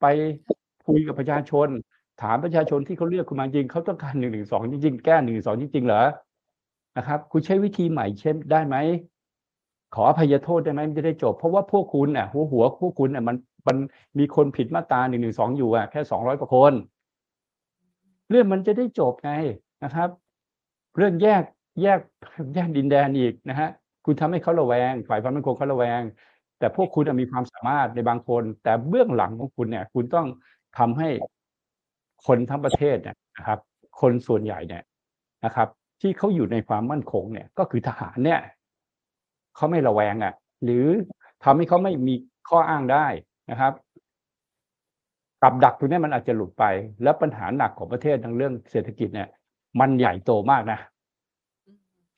[0.00, 0.06] ไป
[0.86, 1.68] คุยกับประชาชน
[2.22, 6.02] ถามประชาชนที่เขาเลือกคุณมาจริงเขาต้องการหนึ่งหนึ่งสองจริงๆ แก้หนึ่งสองจริงๆเหรอ
[6.96, 8.76] นะครับ คุณใช้วิธีใหม่เช่นได้ไหม
[9.94, 13.36] ขออภัยโทษได้ไหมมันจะได้จบ เพราะว่าพวกคุณเนี่ยหัวหัวพวกคุณเนี่ยมัน
[13.66, 13.76] มัน
[14.18, 16.72] มีคนผิดมาตราหนึ่งหนึ่งสองอยู่อะแค่สองร้อยกว่าคน
[18.30, 19.32] เรื่องมันจะได้จบไง
[19.84, 20.08] นะครับ
[20.96, 21.42] เรื่องแยก
[21.82, 22.00] แยก
[22.54, 23.68] แยกดินแดนอีกนะฮะ
[24.04, 26.02] คุณทำให้เขาระแวง ฝ่ายความมั่นคงเขาระแวง
[26.62, 30.26] แต่พวกคุณอะมีความสามารถในบางคน แต่เบื้องหลังของคุณเนี่ย คุณต้อง
[30.78, 31.08] ทำให้
[32.26, 33.58] คนทั้งประเทศเนี่ยนะครับ
[34.00, 34.82] คนส่วนใหญ่เนี่ย
[35.44, 35.68] นะครับ
[36.00, 38.40] ที่เขาอยู่ในความมั่นคงเนี่ย ก็คือทหารเนี่ย
[39.56, 40.86] เขาไม่ระแวงอะ หรือ
[41.44, 42.14] ทำให้เขาไม่มี
[42.48, 43.06] ข้ออ้างได้
[43.50, 43.72] นะครับ
[45.42, 46.64] กับดักตรงนี้มันอาจจะหลุดไป
[47.02, 49.28] แล้วปัญหาหนักของประเทศทางเรื่องเศรษฐกิจเนี่ย
[49.80, 50.78] มันใหญ่โตมากนะ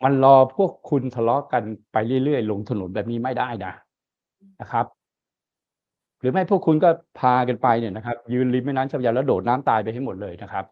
[0.04, 3.72] มันรอพวกคุณทะเลาะกันไปเรื่อยๆลงถนนแบบนี้ไม่ได้นะ
[4.61, 4.87] นะครับ
[6.20, 6.88] หรือไม่พวกคุณก็
[7.20, 10.64] พากันไปเนี่ยนะครับ ยืนริมแม่น้ำเจ้าพระยาแล้วโดดน้ำตายไปให้หมดเลยนะครับ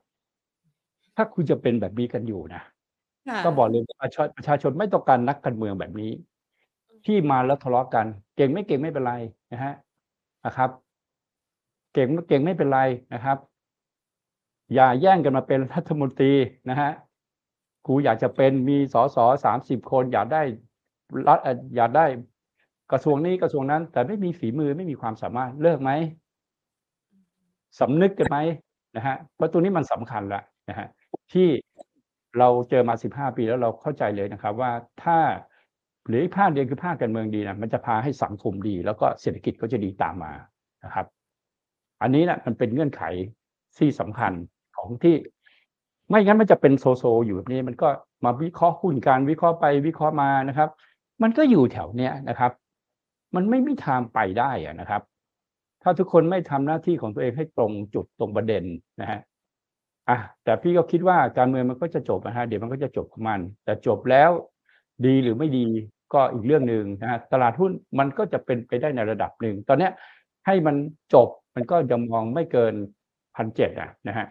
[1.17, 2.63] ถ้าคุณจะเป็นแบบนี้กันอยู่นะ
[3.29, 6.13] ค่ะก็บอกเลยว่าประชาประชาชนไม่ต้องการนักการเมืองแบบนี้
[7.07, 8.07] ที่มาแล้วทะเลาะกัน
[8.37, 9.15] เก่งไม่เก่งไม่เป็นไร
[9.53, 9.75] นะฮะ
[10.47, 10.71] นะครับ
[11.95, 12.81] เก่งไม่เก่งไม่เป็นไร
[13.15, 13.39] นะครับ
[14.75, 16.33] อย่าแย่งกันมาเป็นรัฐมนตรี
[16.71, 16.91] นะฮะ
[17.87, 20.43] กูอยากจะเป็นมีสสสามสิบคน อยากได้
[21.27, 22.07] รัฐเอ่ออยากได้
[22.93, 25.91] กระทรวงนี้กระทรวงนั้น แต่ไม่มีฝีมือไม่มีความสามารถเลิกไหม
[27.81, 28.39] สำนึกกันไหม
[28.97, 30.89] นะฮะเพราะตัวนี้มันสำคัญละนะฮะ
[31.33, 31.49] ที่
[32.39, 35.19] เราเจอมาสิบห้าปีแล้วเราเข้าใจเลยนะครับ ว่าถ้า
[36.07, 40.33] หรืออีกภาคเดียวคือภาคการเมืองดีนะมันจะพาให้สังคมดี แล้วก็เศรษฐกิจก็จะดีตามมา
[40.85, 41.07] นะครับ
[42.03, 43.03] อันนี้นะมันเป็นเงื่อนไข
[43.79, 44.33] ที่สำคัญ
[44.77, 45.15] ของที่
[46.09, 47.89] ไม่งั้นมันจะเป็นโซโซ อยู่แบบนี้ มันก็
[48.25, 50.71] มาวิเคราะห์หุ้นการวิเคราะห์ไปวิเคราะห์มานะครับ
[51.23, 52.53] มันก็อยู่แถวเนี้ยนะครับ
[53.35, 55.03] มันไม่มีทางไปได้อะนะครับ
[55.83, 58.65] ถ้าทุกคนไม่ทำหน้าที่ของตัวเองให้ตรงจุดตรงประเด็น
[59.01, 59.21] นะฮะ
[60.09, 64.31] อะแต่พี่ก็คิดว่าการเมืองมันก็จะจบนะฮะเดี๋ยวมันก็จะจบของมัน แต่จบแล้ว
[65.07, 65.67] ดีหรือไม่ดี
[66.13, 69.93] ก็อีกเรื่องหนึ่งนะฮะตลาดหุ้นมันก็จะเป็นไปได้ในระดับหนึ่งตอนเนี้ย
[70.47, 70.77] ให้มัน
[71.15, 72.75] จบมันก็ยังมองไม่เกิน
[73.37, 74.27] พันเจ็ดอะนะฮะ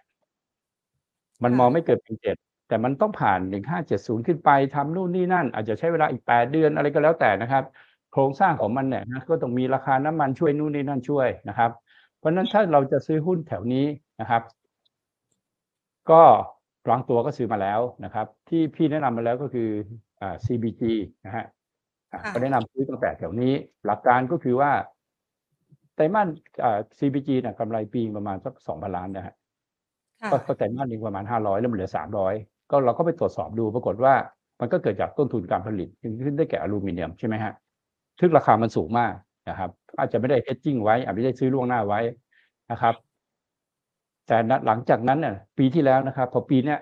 [1.43, 2.35] มันมองไม่เกินพันเจ็ด
[2.67, 7.63] แต่มันต้องผ่านหนึ่งห้าเจ็ดศูนย์ขึ้นไปทำนู่นนี่นั่น อาจจะใช้เวลาอีกแปดเดือนอะไรก็แล้วแต่นะครับ
[8.11, 11.71] โครงสร้างของมันเนี่ยนะก็ต้องมีราคาน้ำมันช่วยนู่นนี่นั่นช่วยนะครับ
[12.17, 13.85] เพราะฉะนั้นถ้าเราจะซื้อหุ้นแถวนี้
[14.21, 14.41] นะครับ
[16.11, 16.21] ก็
[16.89, 19.69] บางตัวก็ซื้อมาแล้วนะครับ ที่พี่แนะนำมาแล้วก็คือ
[20.21, 20.81] อ่า CBG
[21.25, 21.45] นะฮะ
[22.11, 23.53] อะค่ะก็แนะนำซื้อตั้งแต่แถวนี้
[23.85, 24.71] หลักการก็คือว่า
[25.95, 26.27] ไตรมาส
[26.63, 29.33] อ่า CBG เนี่ยกำไรปีประมาณสักสองพันล้านนะฮะ
[30.21, 32.33] ค่ะก็ก็ไตรมาสหนึ่งประมาณห้าร้อยแล้วมันเหลือสามร้อย
[32.71, 34.13] ก็เราก็ไปตรวจสอบดูปรากฏว่า
[34.59, 35.87] มันก็เกิดจากต้นทุนการผลิต
[36.25, 37.53] ขึ้นได้แก่อลูมิเนียมใช่ไหมฮะ
[38.19, 39.13] ซึ่งราคามันสูงมาก
[39.49, 39.69] นะครับ
[39.99, 41.99] อาจจะไม่ได้เฮดจิ้งไว้อาจจะไม่ได้ซื้อล่วงหน้าไว้
[42.71, 42.95] นะครับ
[44.27, 46.79] แต่หลังจากนั้นเนี่ยปีที่แล้วนะครับ พอปีเนี้ย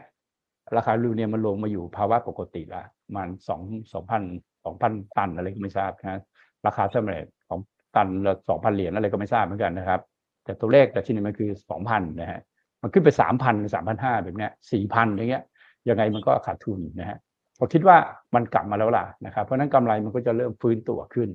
[0.77, 3.61] ราคาลูเนียมันลงมาอยู่ภาวะปกติล้วมันสอง
[3.93, 4.23] สองพัน
[4.63, 6.21] สองพันตันอะไรก็ไม่ทราบนะ
[6.67, 7.59] ราคาเท่าไหร่ของ
[7.95, 10.01] ตันละสองพันเหรียญอะไรก็ไม่ทราบเหมือนกันนะครับ
[10.43, 12.39] แต่ตัวเลขแต่ที่นี่มันคือสองพันนะฮะ
[12.81, 15.43] มันขึ้นไปสามพันสามพันห้าแบบเนี้ยสี่พันอย่างเงี้ย
[15.89, 17.17] ยังไงมันก็ขาดทุนนะฮะ
[17.59, 17.97] ผมคิดว่า
[18.35, 21.29] มันกลับมาแล้วล่ะนะครับ เพราะฉะนั้นกำไรมันก็จะเริ่มฟื้นตัวขึ้น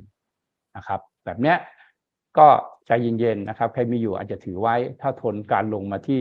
[0.76, 1.56] นะครับ แบบเนี้ย
[2.38, 2.48] ก็
[2.86, 6.20] ใจเย็นๆนะครับ ใครมีอยู่อาจจะถือไว้ ถ้าทนการลงมาที่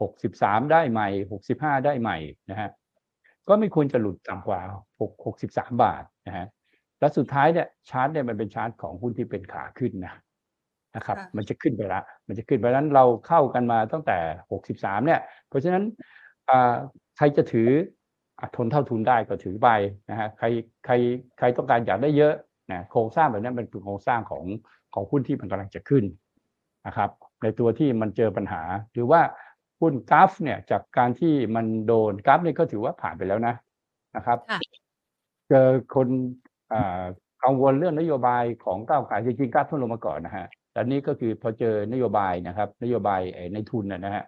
[0.00, 2.16] หกสิบสามได้ใหม่หกสิบห้าได้ใหม่
[2.50, 2.70] นะฮะ
[3.48, 4.60] ก็ไม่ควรจะหลุดต่ำกว่า
[5.00, 6.46] หกหกสิบสามบาทนะฮะ
[7.00, 10.14] และสุดท้ายเนี่ยชาร์ตเนี่ยมันเป็นชาร์ตของหุ้นที่เป็นขาขึ้นนะ
[10.96, 14.18] นะครับค่ะมันจะขึ้นไปละ มันจะขึ้นไปแล้วเราเข้ากันมาตั้งแต่
[14.50, 15.84] หกสิบสามเนี่ย เพราะฉะนั้น
[16.50, 16.74] อ่า
[17.16, 17.84] ใครจะถืออะ
[18.56, 19.68] ทนเท่าทุนได้ก็ถือไป
[20.10, 20.46] นะฮะใคร
[20.84, 20.94] ใคร
[21.38, 22.34] ใครต้องการอยากได้เยอะ
[22.72, 24.44] นะโครงสร้างแบบนี้มันเป็นโครงสร้างของ
[24.94, 26.04] ของหุ้นที่มันกำลังจะขึ้น
[26.86, 27.10] นะครับ
[27.42, 29.20] ในตัวที่มันเจอปัญหา หรือว่า
[29.80, 33.54] หุ้นกราฟเนี่ยจากการที่มันโดนกราฟนี่ก็ถือว่าผ่านไปแล้วนะ
[34.16, 34.58] นะครับค่ะ
[35.48, 36.08] เจอคน
[36.72, 37.02] อ่า
[37.44, 44.24] กังวลเรื่องนโยบายของก้าวไกลจริงๆกราฟเพิ่งลงมาก่อนนะฮะแต่นี่ก็คือพอเจอนโยบายนะครับ นโยบายไอ้ในทุนนะนะฮะ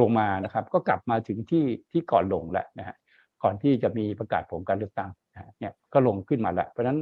[0.00, 2.96] ลงมานะครับ ก็กลับมาถึงที่ที่ก่อนลงแล้วนะฮะ
[3.44, 5.10] ก่อนที่จะมีประกาศผลการเลือกตั้ง
[5.58, 6.98] เนี่ยก็ลงขึ้นมาแล้วเพราะฉะนั้น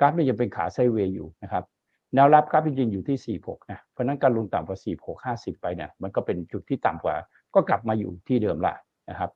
[0.00, 1.64] กราฟนี่ยังเป็นขาไซเวย์อยู่นะครับ
[2.14, 7.16] แนวรับกราฟจริงๆอยู่ที่ 46 นะ เพราะนั้นการลงต่ำกว่า 46 50 ไปเนี่ย มันก็เป็นจุดที่ต่ำกว่า
[7.54, 8.74] ก็กลับมาอยู่ที่เดิมละ
[9.10, 9.30] นะครับ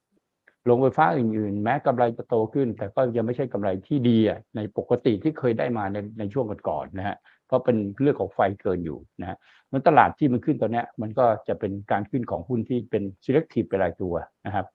[0.64, 4.18] โรงไฟฟ้าอื่นๆ แม้กำไรจะโตขึ้น แต่ก็ยังไม่ใช่กำไรที่ดี
[4.56, 7.16] ในปกติที่เคยได้มาในในช่วงก่อนๆนะฮะ
[7.46, 9.36] เพราะเป็นเรื่องของไฟเกินอยู่นะฮะ
[9.72, 14.14] มันตลาดที่มันขึ้นตอนนี้มันก็จะเป็นการขึ้นของหุ้นที่เป็น selective เป็นรายตัว
[14.46, 14.66] นะครับ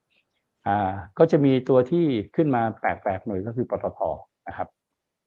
[0.67, 3.99] อ่าก็จะมีตัวที่ขึ้นมาแปลกๆหน่อยก็คือปตท
[4.47, 4.67] นะครับ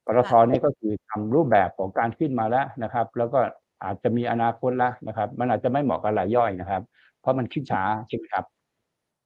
[0.07, 3.39] ปตทนี่ก็คือทำรูปแบบของการขึ้นมาแล้วนะครับ แล้วก็
[3.85, 6.83] อาจจะมีอนาคตแล้วนะครับ มันอาจจะไม่เหมาะกับรายย่อยนะครับ
[7.21, 8.45] เพราะมันขึ้นช้าใช่ไหมครับ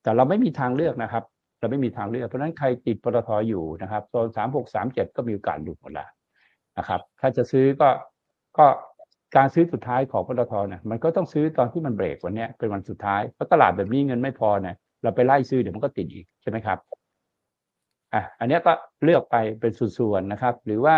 [0.02, 1.24] แต่เราไม่มีทางเลือกนะครับ
[1.60, 6.08] เราไม่มีทางเลือกเพราะฉะนั้นใครติดปตทอยู่นะครับโซนสามหกสามเจ็ดก็มีโอกาสหลุดหมดแล้ว
[6.78, 7.88] นะครับ ถ้าจะซื้อก็
[8.58, 8.66] ก็
[9.36, 16.78] การซื้อสุดท้ายของปตทเนี่ยมันก็ต้องซื้อตอนที่มันเบรกวันเนี้ยเป็นวันสุดท้ายเพราะตลาดแบบนี้เงินไม่พอเนี่ย เราไปไล่ซื้อเดี๋ยวมันก็ติดอีกใช่ไหมครับ
[18.14, 18.72] อะอันนี้ก็
[19.04, 20.96] เลือกไปเป็นส่วนๆนะครับ หรือว่า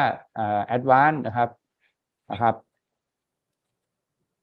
[0.66, 1.48] ADVANC นะครับ
[2.30, 2.54] นะครับ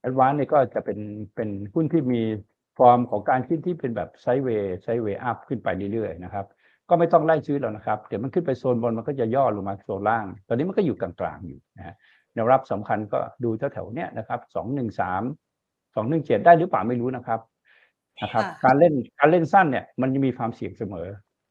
[0.02, 1.00] ADVANC นี่ก็จะเป็น
[1.36, 2.22] เป็นหุ้นที่มี
[2.78, 6.46] ฟอร์มของการขึ้นที่เป็นแบบ sideway sideway up ขึ้นไปเรื่อยๆนะครับ
[6.90, 11.96] ก็ไม่ต้องไล่ซื้อแล้วนะครับ เดี๋ยวมันขึ้นไปโซนบนมันก็จะย่อลงมาโซนล่าง ตอนนี้มันก็อยู่กลางๆอยู่นะฮะ
[12.34, 15.24] แนวรับสำคัญก็ดูแถวๆเนี้ยนะครับสองหนึ่งสาม
[15.96, 17.40] สองหนึ่งเจ็ดได้หรือเปล่าไม่รู้นะครับ
[18.22, 21.08] นะครับค่ะการเล่นการเล่นสั้นเนี่ยมันจะมีความเสี่ยงเสมอ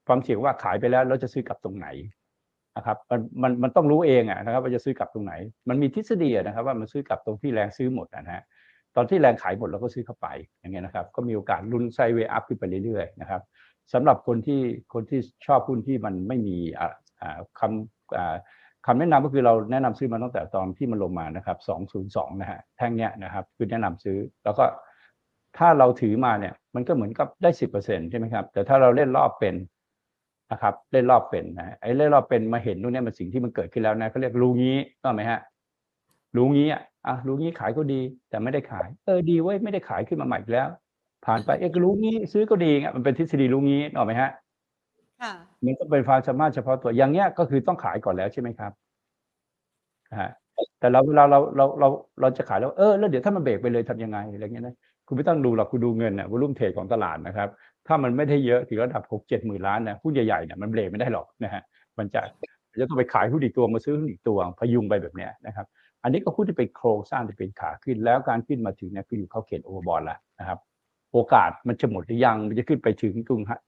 [0.06, 1.88] ความเสี่ยงว่าขายไปแล้วเราจะซื้อกลับตรงไหน
[2.76, 5.32] นะครับมันมันมันต้องรู้เองอะนะครับว่าจะซื้อกลับตรงไหน
[5.68, 8.42] มันมีทฤษฎีอะนะครับ ว่ามันซื้อกลับตรงที่แรงซื้อหมดอะนะฮะ
[8.96, 10.26] ตอนที่แรงขายหมดเราก็ซื้อเข้าไป
[10.60, 13.42] อย่างเงี้ยนะครับ ก็มีโอกาสลุ้นไซด์เวย์อัพขึ้นไปเรื่อยๆนะครับ
[13.92, 14.60] สำหรับคนที่
[14.94, 18.34] คนที่ชอบหุ้นที่มันไม่มีอ่าอ่าคำอ่า
[18.86, 21.58] คำแนะนำก็คือเราแนะนำซื้อมาตั้งแต่ตอนที่มันลงมานะครับ
[22.04, 24.64] 202นะฮะแท่งเนี้ยนะครับคือแนะนำซื้อแล้วก็
[25.58, 29.54] ถ้าเราถือมาเนี่ย มันก็เหมือนกับได้สิบเปอร์เซ็นใช่ไหมครับ แต่ถ้าเราเล่นรอบเป็น
[30.52, 35.40] นะครับ เล่นรอบเป็นนะไอ้เล่นรอบเป็นมาเห็นตรงเนี้ยมันสิ่งที่มันเกิดขึ้นแล้วนะเขาเรียกรู้งี้ก็ไหมฮะ
[36.36, 40.68] รู้งี้อะอะรู้งี้ขายก็ดี แต่ไม่ได้ขาย เออดีเว้ยไม่ได้ขายขึ้นมาใหม่อีกแล้ว
[41.24, 44.30] ผ่านไปเอ๊ะก็รู้งี้ซื้อก็ดีไงมันเป็นทฤษฎีรู้งี้นึกออกไหมฮะ
[45.20, 45.32] ค่ะ
[45.64, 48.72] มันก็เป็นความสามารถเฉพาะตัวอย่างเงี้ยก็คือต้องขายก่อนแล้วใช่ไหมครับ
[50.10, 50.30] นะฮะ
[50.78, 51.88] แต่เราเวลาเราเราเรา
[52.20, 54.74] เราจะขายแล้วเออแล้วเดี๋ยวถ้ามันเบรกไปเลยทำยังไงอะไรเงี้ยนะ
[55.06, 57.48] คุณไม่ต้องดูหรอกคุณดูเงินน่ะวอลุ่มเทรดของตลาดนะครับ
[57.86, 61.62] ถ้ามันไม่ได้เยอะถึงระดับหกเจ็ดหมื่นล้านนะหุ้นใหญ่ๆเนี่ยมันเบรกไม่ได้หรอกนะฮะ
[61.98, 62.20] มันจะ
[62.80, 65.66] จะต้องไปขายหุ้นอีกตัวมาซื้อหุ้นอีกตัวพยุงไปแบบเนี้ยนะครับ
[66.02, 70.58] อันนี้ก็หุ้นที่เป็นโครงสร้างที่เป็นขาขึ้น แล้วการขึ้นมาถึงเนี่ยคืออยู่เข้าเขตโอเวอร์บอลแล้วนะครับ
[71.12, 73.60] โอกาสมันจะหมดหรือยังมันจะขึ้นไปถึงตรงฮะ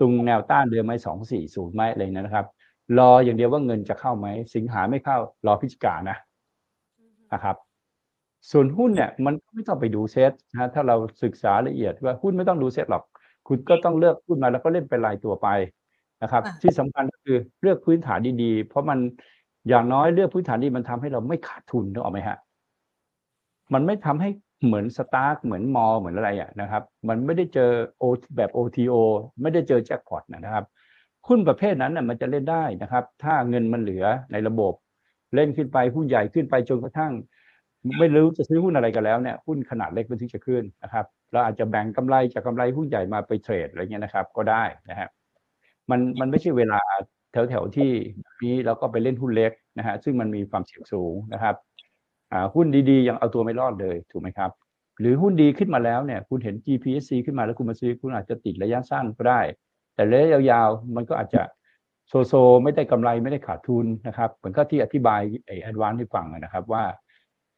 [0.00, 2.46] ตรงแนวต้านเดิมไหมสองสี่ศูนย์ไหมอะไรนะครับ
[2.98, 6.16] รออย่างเดียวว่าเงินจะเข้าไหมสิงหาไม่เข้ารอพิจิกานะ
[7.32, 7.56] นะครับ
[8.50, 13.02] ส่วนหุ้นเนี่ยมันก็ไม่ต้องไปดูเซตนะฮะถ้าเราศึกษาละเอียดว่าหุ้นไม่ต้องดูเซตหรอก
[13.48, 15.48] คุณก็ต้องเลือกหุ้นมาแล้วก็เล่นเป็นรายตัวไป
[16.22, 18.98] นะครับค่ะที่สำคัญก็คือเลือกพื้นฐานดีๆ เพราะมัน
[19.68, 22.38] อย่างน้อยเลือกพื้นฐานดีมันทำให้เราไม่ขาดทุนนึกออกไหมฮะ
[23.72, 24.30] มันไม่ทำให้
[24.64, 28.04] เหมือนสตาร์กเหมือนมอเหมือนอะไรอะนะครับ มันไม่ได้เจอโอ
[28.36, 28.94] แบบ OTO
[29.42, 30.64] ไม่ได้เจอแจ็คพอตนะครับ
[31.28, 34.72] หุ้นประเภทนั้นน่ะมันจะเล่นได้นะครับ ถ้าเงินมันเหลือในระบบ
[35.34, 37.12] เล่นขึ้นไปหุ้นใหญ่ขึ้นไปจนกระทั่ง
[37.98, 45.08] ไม่รู้จะซื้อหุ้นอะไรกันแล้วเนี่ยหุ้นขนาดเล็กมันถึงจะขึ้นนะครับเราอาจจะแบ่งกำไรจากกำไรหุ้นใหญ่มาไปเทรดอะไรเงี้ยนะครับ ก็ได้นะฮะ
[45.90, 46.80] มันมันไม่ใช่เวลา
[47.32, 47.90] แถวแถวที่
[48.44, 51.54] นี้เราก็ไปเล่นหุ้นเล็กนะฮะซึ่งมันมีความเสี่ยงสูงนะครับ
[52.32, 54.50] อ่าหุ้นดีๆยังเอาตัวไม่รอดเลยถูกไหมครับ
[55.00, 59.40] หรือหุ้นดีขึ้นมาแล้วเนี่ยคุณเห็น GPSC ขึ้นมาแล้วคุณมาซื้อคุณอาจจะติดระยะสั้นก็ได้
[59.94, 61.42] แต่ระยะยาวๆมันก็อาจจะ
[62.08, 66.84] โซโซ ไม่ได้กำไรไม่ได้ขาดทุนนะครับเหมือนก็ที่อธิบายไอ้แอดวานให้ฟังนะครับว่า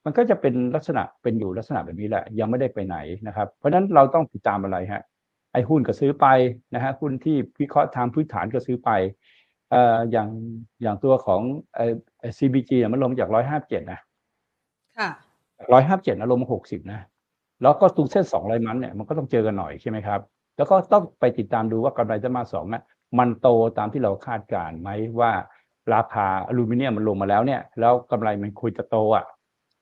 [0.07, 5.03] มันก็จะเป็นลักษณะเป็นอยู่ลักษณะแบบนี้แหละ ยังไม่ได้ไปไหนนะครับ เพราะฉะนั้นเราต้องติดตามอะไรฮะ
[5.53, 6.27] ไอ้หุ้นก็ซื้อไป
[6.75, 8.91] นะฮะหุ้นที่วิเคราะห์ทางพื้นฐานก็ซื้อไป
[9.71, 10.29] เอ่ออย่าง
[10.83, 11.41] อย่างตัวของ
[11.75, 14.01] เอ่อ CBG เนี่ยมันลงจากร้อยห้าเจ็ดนะ
[14.99, 15.09] ค่ะ
[15.73, 17.01] ร้อยห้าเจ็ดนะลงมาหกสิบนะ
[17.63, 20.21] แล้วก็ตรงเส้นสองร้อยมันเนี่ยมันก็ต้องเจอกันหน่อยใช่ไหมครับ
[20.57, 22.85] แล้วก็ต้องไปติดตามดูว่ากำไรไตรมาสสองน่ะ
[23.19, 24.91] มันโตตามที่เราคาดการณ์ไหม
[25.21, 25.33] ว่า
[25.95, 29.25] ราคาอลูมิเนียมมันลงมาแล้วเนี่ย แล้วกำไรมันควรจะโตอะ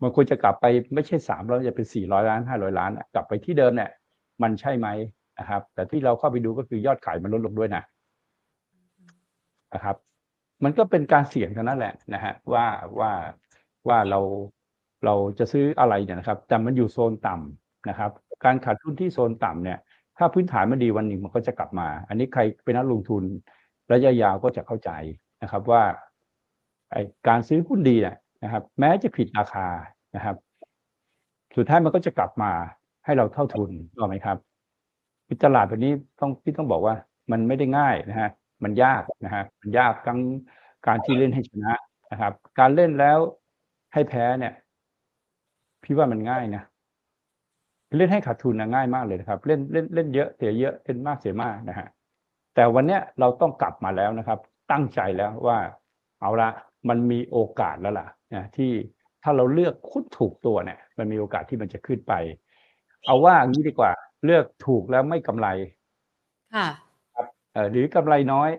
[0.04, 3.90] มันควรจะกลับไปไม่ใช่สามร้อยจะเป็นสี่ร้อยล้านห้าร้อยล้านกลับไปที่เดิมเนี่ย
[4.42, 4.88] มันใช่ไหม
[5.38, 7.82] นะครับ แต่ที่เราเข้าไปดูก็คือยอดขายมันลดลงด้วยนะ
[9.74, 9.96] นะครับ
[10.64, 12.66] มันก็เป็นการเสี่ยงเท่านั้นแหละนะฮะว่า
[12.98, 13.10] ว่า
[13.88, 14.20] ว่าเรา
[15.04, 18.10] เราจะซื้ออะไรเนี่ยนะครับ แต่มันอยู่โซนต่ำนะครับ
[18.44, 19.78] การขาดทุนที่โซนต่ำเนี่ย
[20.18, 23.22] ถ้าพื้นฐานมันดีวันหนึ่งมันก็จะกลับมา อันนี้ใครเป็นนักลงทุน
[23.92, 24.90] ระยะยาวก็จะเข้าใจ
[25.42, 25.82] นะครับว่า
[27.28, 29.66] การซื้อหุ้นดีเนี่ยนะครับ แม้จะผิดราคา
[30.14, 30.36] นะครับ
[31.56, 32.52] สุดท้ายมันก็จะกลับมา
[33.04, 34.38] ให้เราเท่าทุนถูกไหมครับ
[35.44, 36.94] ตลาดแบบนี้ต้องพี่ต้องบอกว่า
[37.30, 38.30] มันไม่ได้ง่ายนะฮะ
[38.64, 40.18] มันยากนะฮะมันยากทั้ง
[40.86, 41.72] การที่เล่นให้ชนะ
[42.10, 43.18] นะครับ การเล่นแล้ว
[43.94, 44.52] ให้แพ้เนี่ย
[45.84, 46.62] พี่ว่ามันง่ายนะ
[47.96, 51.86] เล่นให้ขาดทุนนะง่ายมากเลยนะครับ เล่นเล่นเล่นเยอะเสียเยอะเล่นมากเสียมากนะฮะ
[52.54, 54.38] แต่วันเนี้ยเราต้องกลับมาแล้วนะครับ
[54.72, 55.58] ตั้งใจแล้วว่า
[56.20, 56.48] เอาละ
[56.88, 58.72] มันมีโอกาสแล้วล่ะนะที่
[59.24, 62.12] ถ้าเราเลือกคุดถูกตัวเนี่ย มันมีโอกาสที่มันจะขึ้นไป
[63.06, 63.92] เอาว่างี้ดีกว่า
[64.24, 65.46] เลือกถูกแล้วไม่กำไร
[66.54, 66.66] ค่ะ
[67.52, 68.50] เอ่อหรือกำไรน้อย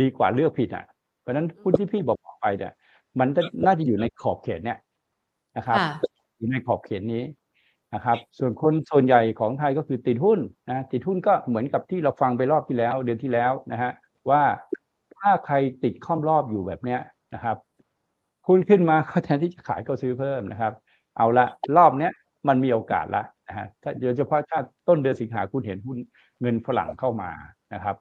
[0.00, 0.84] ดีกว่าเลือกผิดอะ
[1.20, 2.72] เพราะฉะนั้นหุ้นที่พี่บอกไปเนี่ย
[3.20, 4.78] มันจะน่าจะอยู่ในขอบเขตเนี่ย
[5.56, 5.88] นะครับค่ะ
[6.38, 7.22] อยู่ในขอบเขตนี้
[7.94, 10.38] นะครับ ส่วนคนส่วนใหญ่ของไทยก็คือติดหุ้น
[10.70, 13.92] นะติดหุ้นก็เหมือนกับที่เราฟังไปรอบที่แล้ว เดือนที่แล้วนะฮะ
[14.30, 14.42] ว่า
[15.18, 17.00] ถ้าใครติดข้อมรอบอยู่แบบเนี้ย
[17.34, 17.56] นะครับ
[18.46, 20.72] หุ้นขึ้นมาเขาแทนที่จะขายก็ซื้อเพิ่มนะครับ
[21.16, 22.12] เอาละรอบเนี้ย
[22.48, 25.98] มันมีโอกาสละนะฮะถ้าโดยเฉพาะถ้าต้นเดือนสิงหาคุณเห็นหุ้น
[26.40, 27.30] เงินฝรั่งเข้ามา
[27.74, 27.96] นะครับ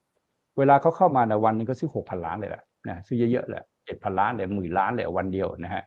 [0.58, 5.84] เวลาเขาเข้ามาในวันนึงก็ซื้อหกพันล้านเลยแหละนะซื้อเยอะๆเลยเจ็ดพันล้านเลยหมื่นล้านเลยวันเดียวนะฮะ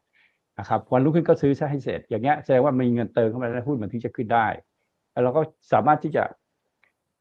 [0.58, 4.46] นะครับวันรุ่งขึ้นก็ซื้อซะให้เสร็จ อย่างเงี้ยแสดงว่ามีเงินเติมเข้ามาแล้วหุ้นมันถึงจะขึ้นได้
[5.12, 6.24] แล้วเราก็สามารถที่จะ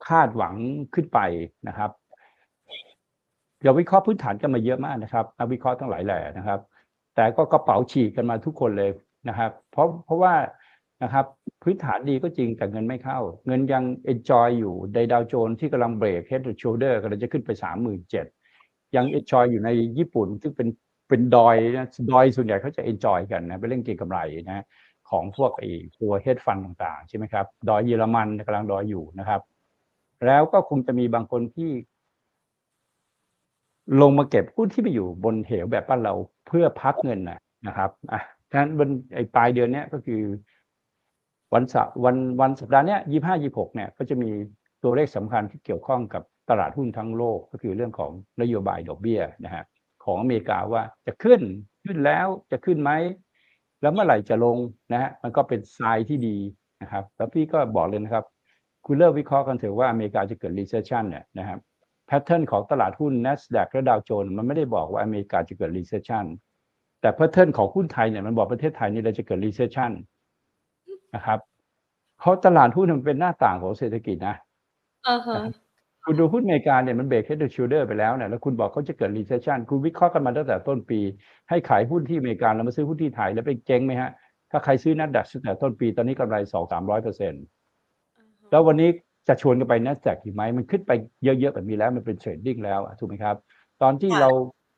[0.08, 0.56] คาดหวัง
[0.94, 1.20] ขึ้นไป
[1.68, 1.92] นะครับ
[3.64, 6.60] เราวิเคราะห์พื้นฐานกันมาเยอะมากนะครับนักวิเคราะห์ทั้งหลายแหล่นะครับ
[7.16, 8.92] แต่ก็กระเป๋าฉีกกันมาทุกคนเลย
[9.30, 10.34] นะครับ เพราะเพราะว่า
[11.04, 11.26] นะครับ
[11.64, 18.26] พื้นฐานดีก็จริงแต่เงินไม่เข้า เงินยัง enjoy อยู่ในดาวโจนส์ที่กำลังเบรก head and shoulder กำลังจะขึ้นไปสามหมื่นเจ็ด
[18.96, 20.68] ยัง enjoy อยู่ในญี่ปุ่นซึ่งเป็น
[21.10, 24.66] เป็นดอยนะดอยส่วนใหญ่เขาจะ enjoy กันนะไปเล่นเก็งกำไรนะ
[25.10, 29.42] ของพวกไอ้ตัว hedge fund ต่างๆ ใช่ไหมครับ ดอยเยอรมันกำลังดอยอยู่นะครับ
[30.26, 31.72] แล้วก็คงจะมีบางคนที่
[34.02, 36.14] ลงมาเก็บหุ้นที่ไปอยู่บนเหวแบบบ้านเรา
[36.48, 40.22] เพื่อพักเงินนะนะครับอะฉะนั้นวันไอ้ปลายเดือนเนี้ยก็คือ
[41.54, 44.30] วันสวันวันสัปดาห์เนี้ยยี่ห้ายี่หกเนี่ยก็จะมี
[44.84, 49.64] ตัวเลขสำคัญที่เกี่ยวข้องกับตลาดหุ้นทั้งโลกก็คือเรื่องของนโยบายดอกเบี้ยนะฮะ
[50.06, 51.42] ของอเมริกาว่าจะขึ้น
[51.86, 52.92] ขึ้นแล้วจะขึ้นไหม
[53.82, 54.58] แล้วเมื่อไหร่จะลง
[54.92, 56.38] นะฮะมันก็เป็นทรายที่ดี
[56.82, 58.26] นะครับ แล้วพี่ก็บอกเลยนะครับ
[58.86, 61.60] คุณเลิกวิเคราะห์กันเถอะว่าอเมริกาจะเกิด recession เนี่ยนะครับ
[62.08, 66.26] pattern ของตลาดหุ้น NASDAQ และดาวโจนส์มันไม่ได้บอกว่าอเมริกาจะเกิด recession
[67.02, 69.92] แต่ pattern ของหุ้นไทยเนี่ยมันบอกประเทศไทยนี่เราจะเกิด recession
[71.16, 71.40] นะครับ
[72.20, 74.36] เพราะตลาดหุ้นมันเป็นหน้าต่างของเศรษฐกิจนะ
[75.08, 75.38] อ่าฮะ
[76.04, 81.00] คุณดูหุ้นอเมริกาเนี่ยมัน break head and shoulder ไปแล้วเนี่ยแล้วคุณบอกเขาจะเกิด recession คุณวิเคราะห์กันมาตั้งแต่ต้นปี
[81.50, 84.10] ให้ขายหุ้นที่อเมริกาแล้วมาซื้อหุ้นที่ไทยแล้วไปเจ๊งไหมฮะ
[84.52, 87.44] ถ้าใครซื้อ NASDAQ ตั้งแต่ต้นปีตอนนี้กำไรสองสามร้อยเปอร์เซ็นต์
[88.52, 88.90] แล้ววันนี้
[89.28, 90.92] จะชวนกันไป NASDAQ อีกไหมมันขึ้นไป
[91.24, 93.36] เยอะๆแบบนี้แล้วมันเป็น trading แล้วอะถูกไหมครับ
[93.82, 94.30] ตอนที่ค่ะเรา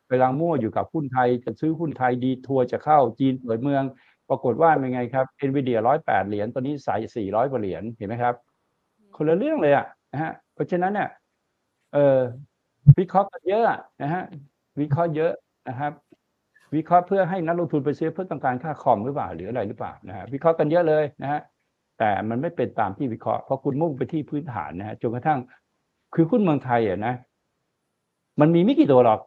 [0.09, 3.83] กำลังมั่วอยู่กับหุ้นไทย จะซื้อหุ้นไทยดีทัวร์จะเข้าจีนเปิดเมือง
[4.29, 8.35] ปรากฏว่าเป็นไงครับ NVIDIA ร้อยแปดเหรียญตอนนี้สายสี่ร้อยกว่าเหรียญเห็นไหมครับ
[9.15, 11.09] คนละเรื่องเลยอะนะฮะเพราะฉะนั้นเนี่ย
[11.93, 12.19] เออ
[12.99, 14.23] วิเคราะห์กันเยอะอะนะฮะ
[14.81, 15.31] วิเคราะห์เยอะ
[15.69, 15.93] นะครับ
[16.75, 21.41] วิเคราะห์เพื่อให้นักลงทุนไปซื้อเพื่อต้องการค่าคอมหรือเปล่าหรืออะไรหรือเปล่านะฮะวิเคราะห์กันเยอะเลยนะฮะ
[21.99, 25.39] แต่มันไม่เป็นตามที่วิเคราะห์เพราะคุณมุ่งไปที่พื้นฐานนะฮะจนกระทั่ง
[26.13, 27.13] คือหุ้นเมืองไทยอะนะ
[28.39, 29.19] มันมีไม่กี่ตัวหรอก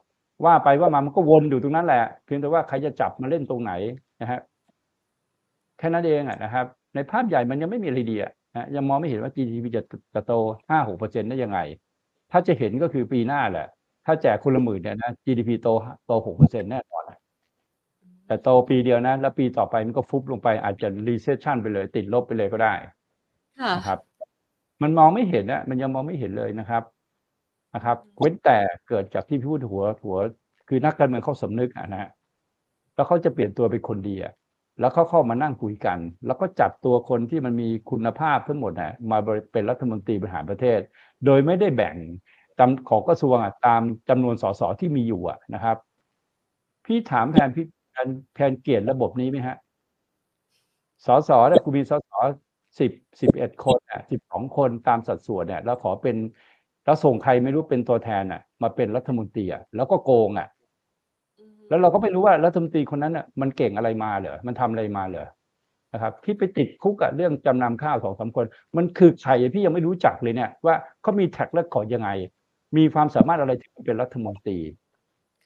[0.44, 3.72] ว่าไปว่ามามันก็วนอยู่ตรงนั้นแหละเพียงแต่ว่าใครจะจับมาเล่นตรงไหน
[4.20, 4.40] นะฮะ
[5.78, 9.82] แค่นั้นเองอะนะครับ ในภาพใหญ่มันยังไม่มีอะไรดีอะนะยังมองไม่เห็นว่า GDP จะ
[10.14, 10.32] จะโต
[10.68, 11.58] ห้าหกเปอร์เซ็นต์ได้ยังไง
[12.30, 13.66] ถ้าจะเห็นก็คือปีหน้าแหละ
[14.06, 15.68] ถ้าแจกคนละหมื่นเนี่ยนะ GDP โต
[16.06, 17.04] โตหกเปอร์เซ็นต์แน่นอน
[18.28, 22.72] แต่โตปีเดียวนะ แล้วปีต่อไปมันก็ฟุบลงไปอาจจะ recession ไปเลย ติดลบไปเลยก็ได้
[23.60, 24.00] ค่ะนะครับ
[24.82, 26.82] มันมองไม่เห็นอะมันยังมองไม่เห็นเลยนะครับ
[27.74, 28.58] นะครับเว้นแต่
[28.88, 30.18] เกิดจากที่พูดหัวหัว
[30.68, 32.10] คือนักการเมืองเขาสำนึกอะนะฮะ
[32.94, 34.32] แล้วเขาจะเปลี่ยนตัวเป็นคนดีอะ
[34.80, 39.18] แล้วเขาเข้ามานั่งคุยกัน แล้วก็จัดตัวคนที่มันมีคุณภาพทั้งหมดนะมา
[39.52, 40.80] เป็นรัฐมนตรีบริหารประเทศ
[41.24, 41.96] โดยไม่ได้แบ่ง
[42.58, 45.76] ตามของกระทรวงอะตามจำนวนสสที่มีอยู่อะนะครับ
[46.84, 49.56] พี่ถามแทนพี่แท นแทนเกียรติระบบนี้ไหมฮะ
[51.06, 52.12] สสเนี่ยคุณมีสส
[52.78, 56.16] สิบสิบเอ็ดคนอะสิบสองคนตามสัดส่วนเนี่ยแล้วขอเป็น
[56.84, 60.48] แล้วส่งใครไม่รู้เป็นตัวแทนอะ มาเป็นรัฐมนตรีอะแล้วก็โกงอะ
[61.68, 65.26] แล้วเราก็ไม่รู้ว่ารัฐมนตรีคนนั้นอะมันเก่งอะไรมาเหรอมันทำอะไรมาเหรอ
[65.92, 68.46] นะครับที่ไปติดคุกอะเรื่องจำนำข้าวสองสามคน
[68.76, 72.10] มันคือใครพี่ยังไม่รู้จักเลยเนี่ยว่าเขามีแท็กและขอร์ดยังไง
[72.76, 74.58] มีความสามารถอะไรที่เป็นรัฐมนตรี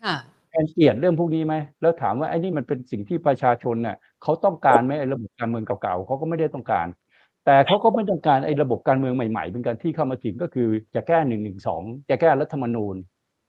[0.05, 6.87] ค่ะแท นเกลียดเรื่องพวกนี้ไหมแล้วถามว่าไอ้นี่มันเป็นสิ่งที่ประชาชนเนี่ยเขาต้องการไหมไอ้ระบบการเมืองเก่าๆเขาก็ไม่ได้ต้องการ
[7.47, 12.97] แต่เขาก็ไม่ต้องการไอ้ระบบการเมืองใหม่ๆเป็นการที่เข้ามาถึงก็คือจะแก้หนึ่งหนึ่งสองจะแก้รัฐธรรมนูญ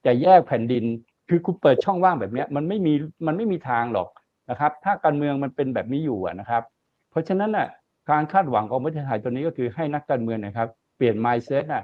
[0.05, 0.83] จะแยกแผ่นดิน
[1.29, 2.93] คือคุณเปิดช่องว่างแบบเนี้ยมันไม่มี
[3.27, 4.09] มันไม่มีทางหรอก
[4.49, 6.63] นะครับ ถ้าการเมืองมันเป็นแบบนี้อยู่อะนะครับ
[7.11, 7.67] เพราะฉะนั้นน่ะ
[8.11, 11.83] การคาดหวังของประเทศไทยตัวนี้ก็คือให้นักการเมืองนะครับ เปลี่ยน mindset น่ะ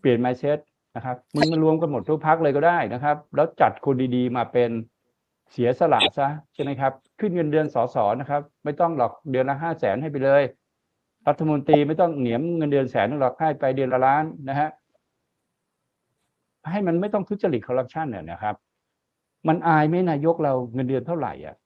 [0.00, 0.58] เปลี่ยน mindset
[0.96, 4.70] นะครับมึงมารวมกันหมดทุกพักเลยก็ได้นะครับ แล้วจัดคนดีๆมาเป็น
[5.52, 10.42] เสียสละซะใช่ไหมครับ ขึ้นเงินเดือนสสนะครับ ไม่ต้องหรอกเดือนละห้าแสนให้ไปเลย
[11.28, 14.68] รัฐมนตรีไม่ต้องเหนียมเงินเดือนแสนหรอกให้ไปเดือนละล้านนะฮะ
[16.70, 18.54] ให้มันไม่ต้องทุจริตคอร์รัปชันเนี่ยนะครับ
[19.48, 21.56] มันอายไหมนายกเราเงินเดือนเท่าไหร่อะ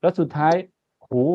[0.00, 0.54] แล้วสุดท้าย
[1.00, 1.26] โอ้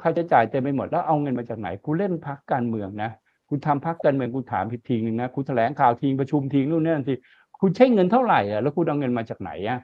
[0.00, 3.10] ค่าใช้จ่ายเต็มไปหมดแล้วเอาเงินมาจากไหนกูเล่นพักการเมืองนะ
[3.54, 7.14] คุณทำพักการเมืองคุณถามผิดทีนึงนะคุณแถลงข่าวทีประชุมทีนู่นนี่นั่นที
[7.60, 9.80] คุณใช้เงินเท่าไหร่อะแล้วคุณเอาเงินมาจากไหนอะ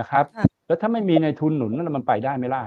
[0.00, 2.62] นะครับค่ะแล้วถ้าไม่มีในทุนหนุนนั่นมันไปได้ไหมล่ะ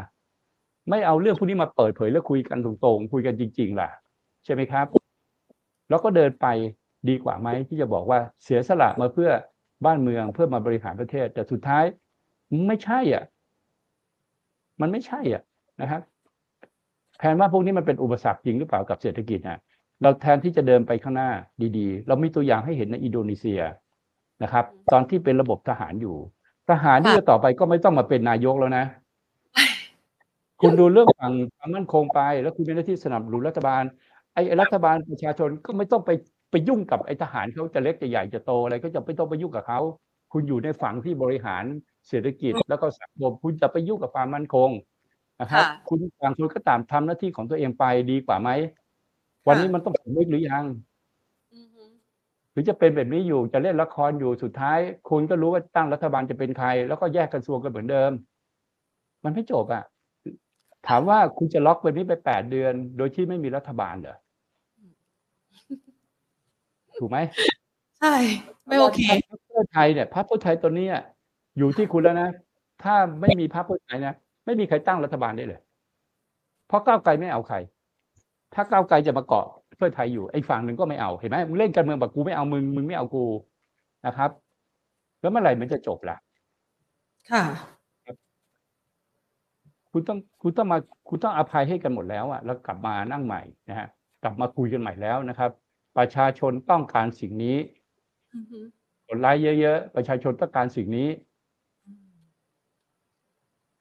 [0.90, 3.90] ไม่เอาเรื่องพวกนี้มาเปิดเผยแล้วคุยกันตรงๆคุยกันจริง ๆ ล่ะ
[4.46, 4.86] ใช่ไหมครับ
[5.90, 6.48] แล้วก็เดินไป
[7.10, 9.30] ดีกว่าไหมที่จะบอกว่าเสียสละมาเพื่อ
[9.86, 11.84] บ้านเมืองเพื่อมาบริหารประเทศ แต่สุดท้าย
[12.68, 13.24] ไม่ใช่อะ
[14.82, 15.44] มันไม่ใช่อะ
[15.82, 16.02] นะครับ
[17.18, 19.60] แผนว่าพวกนี้มันเป็นอุปสรรคจริงหรือเปล่ากับเศรษฐกิจนะ
[20.02, 21.30] เราแทนที่จะเดินไปข้างหน้า
[21.78, 23.62] ดีๆ เรามีตัวอย่างให้เห็นในอินโดนีเซีย
[24.44, 26.16] นะครับ ตอนที่เป็นระบบทหารอยู่
[26.70, 28.86] ทหารที่จะต่อไปก็ไม่ต้องมาเป็นนายกแล้วนะ
[30.62, 33.84] คุณดูเรื่องฝั่งความมั่นคงไป แล้วคุณมีหน้าที่สนับสนุนรัฐบาล
[34.34, 36.12] ไอ้รัฐบาลประชาชนก็ไม่ต้องไป
[36.52, 39.80] ไปยุ่งกับไอ้ทหารเขาจะเล็กจะใหญ่จะโตอะไรก็จะไม่ต้องไปยุ่งกับเขา
[40.34, 41.64] คุณอยู่ในฝั่งที่บริหาร
[42.08, 44.70] เศรษฐกิจ แล้วก็สังคมคุณจะไปยุ่งกับความมั่นคง
[45.42, 48.50] นะครับค่ะคุณต่างคนก็ตามทำหน้าที่ของตัวเองไปดีกว่าไหม
[49.50, 50.64] วันนี้มันต้องสำนึกหรือยัง
[51.54, 51.84] อือฮึ
[52.52, 54.80] หรือจะเป็นแบบนี้อยู่จะเล่นละครอยู่สุดท้าย
[55.10, 58.12] คุณก็รู้ว่าตั้งรัฐบาลจะเป็นใคร แล้วก็แยกกระทรวงกันเหมือนเดิม
[59.24, 59.84] มันไม่จบอะ
[60.88, 64.18] ถามว่าคุณจะล็อกแบบนี้ไปแปดเดือน โดยที่ไม่มีรัฐบาลเหรอ
[66.98, 67.18] ถูกไหม
[68.00, 68.16] ใช่
[68.68, 70.96] ไม่โอเคพรรคเพื่อไทยเนี่ยพรรคเพื่อไทยตัวเนี้ย
[71.58, 72.30] อยู่ที่คุณแล้วนะ
[72.84, 74.14] ถ้าไม่มีพรรคเพื่อไทยนะ
[74.46, 75.60] ไม่มีใครตั้งรัฐบาลได้เลย
[76.68, 77.58] เพราะก้าวไกลไม่เอาใคร
[78.54, 79.46] ถ้าก้าวไกลจะมาเกาะ
[79.78, 83.26] เพื่อไทยอยู่ไอ้ฝั่งหนึ่งก็ไม่เอาเห็นไหมมึงเล่นการเมืองแบบกูไม่เอามึงมึงไม่เอากู
[84.06, 84.30] นะครับ
[85.22, 86.18] แล้วเมื่อไหร่มันจะจบล่ะ
[87.32, 87.44] ค่ะ
[89.92, 90.78] คุณต้องคุณต้องมา
[91.10, 93.88] คุณต้องอภัยให้กันหมดแล้วอะแล้วกลับมานั่งใหม่นะฮะ
[94.24, 95.52] กลับมาคุยกันใหม่แล้วนะครับ
[95.98, 97.58] ประชาชนต้องการสิ่งนี้
[98.36, 98.60] อือฮึ
[99.08, 101.10] กดไลค์เยอะๆประชาชนต้องการสิ่งนี้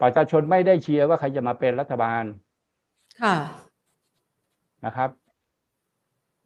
[0.00, 2.24] ประชาชนไม่ได้เชียร์ว่าใครจะมาเป็นรัฐบาล
[3.20, 3.34] ค่ะ
[4.86, 5.10] นะครับ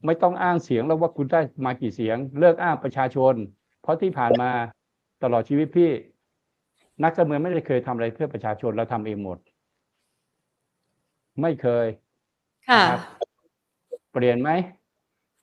[0.07, 3.35] ไม่ต้องอ้างเสียงแล้วว่าคุณได้มากี่เสียง เลิกอ้างประชาชน
[3.83, 4.51] เพราะที่ผ่านมา
[5.23, 5.91] ตลอดชีวิตพี่
[7.03, 9.39] นักการเมืองไม่ได้เคยทำอะไรเพื่อประชาชนเราทำเองหมด
[11.41, 11.87] ไม่เคย
[12.69, 13.01] ค่ะนะครับ
[14.13, 14.51] เปลี่ยนไหม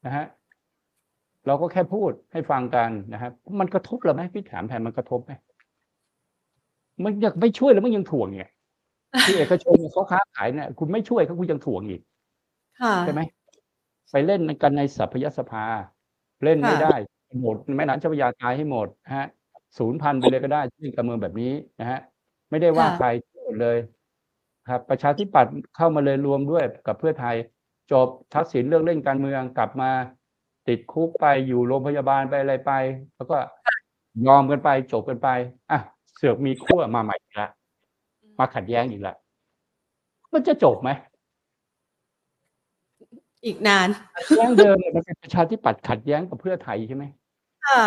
[0.06, 0.26] นะฮะ
[1.48, 5.32] เราก็แค่พูดให้ฟังกันนะครับ มันกระทบเราไหมพี่ถามแทนมันกระทบไหม
[7.04, 8.52] มันอยากไม่ช่วยแล้วมันยังถ่วงเนี่ย
[9.28, 12.09] ที่เอกชนเขาค้าขายเนี่ยคุณไม่ช่วยเขาคุณยังถ่วงอีกค่ะ
[13.06, 13.22] ใช่ไหม
[14.12, 15.64] ไปเล่นกันในสัพยสภา
[16.44, 16.96] เล่นไม่ค่ะได้
[17.42, 19.28] หมดแม่น้ำเจ้าพระยาตายให้หมดฮะ
[19.78, 22.00] ศูนย์พันไปเลยก็ได้ที่การเมืองแบบนี้นะฮะ
[22.50, 23.78] ไม่ได้ว่าค่ะใครทั้งหมดเลย
[24.70, 27.36] ครับ ประชาธิปัตย์เข้ามาเลยรวมด้วยกับเพื่อไทย
[27.92, 29.92] จบทักษิณเรื่องเล่นการเมืองกลับมา
[30.68, 32.72] ติดคุกไปอยู่โรงพยาบาลไปอะไรไป
[33.16, 33.38] แล้วก็
[34.28, 35.30] ยอมกันไปจบกันไป
[35.72, 35.80] อะ
[36.16, 37.50] เสือกมีขั้วมาใหม่อีกละ
[38.40, 39.16] มาขัดแย้งอีกละ
[40.34, 40.90] มันจะจบไหม
[43.46, 47.06] อีกนานขัดแย้งเดิมเนี่ยมันเป็นประชาธิปัตย์ขัดแย้งกับเพื่อไทยใช่ไหม
[47.66, 47.82] ค่ะ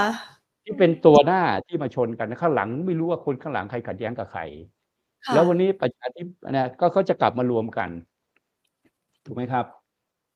[0.65, 4.43] ที่เป็นตัวหน้าที่มาชนกันข้างหลังไม่รู้ว่าคนข้างหลังใครขัดแย้งกับใคร
[5.27, 7.91] ค่ะแล้ววันนี้ประชาธิปเนี่ยก็เขาจะกลับมารวมกัน
[9.25, 9.67] ถูกไหมครับ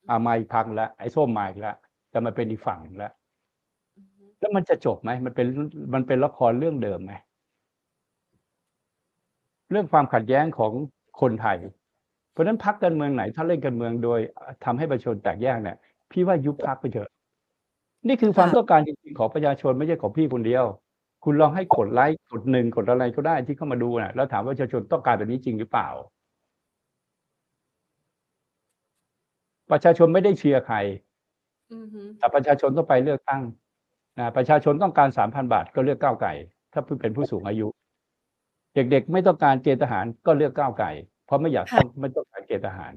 [0.09, 1.75] อ่ามาอีกพักแล้วไอ้ส้มมาอีกแล้ว
[2.13, 3.11] จะมาเป็นอีกฝั่งหนึ่งแล้ว
[3.97, 5.47] อือฮึแล้วมันจะจบไหมมันเป็น
[5.93, 7.13] มันเป็นละครเรื่องเดิมไหม
[9.71, 10.71] เรื่องความขัดแย้งของ
[11.21, 11.57] คนไทย
[12.37, 14.19] เพราะฉะนั้นพักการเมืองไหน ถ้าเล่นการเมืองโดย
[14.65, 15.77] ทำให้ประชาชนแตกแยกเนี่ย
[16.11, 17.09] พี่ว่ายุบพักไปเถอะ
[18.07, 20.65] นี่คือความต้องการจริงๆของประชาชนไม่ใช่ของพี่คนเดียว
[21.23, 25.89] คุณลองให้กดไลค์กดหนึ่งกดอะไรก็ได้ที่เข้ามาดูนะแล้วถามว่าประชาชนต้องการแบบนี้จริงหรือเปล่า
[29.71, 30.77] ประชาชนไม่ได้เชียร์ใคร
[31.73, 33.41] อือฮึแต่ประชาชนต้องไปเลือกตั้ง
[34.19, 36.33] นะประชาชนต้องการสามพันบาทก็เลือกก้าวไก่
[36.73, 37.67] ถ้าเป็นผู้สูงอายุ
[38.75, 40.91] เด็กๆ ไม่ต้องการเกณฑ์ทหารก็เลือกก้าวไก่
[41.27, 42.93] เพราะไม่อยากต้องไม่ต้องการเกณฑ์ทหาร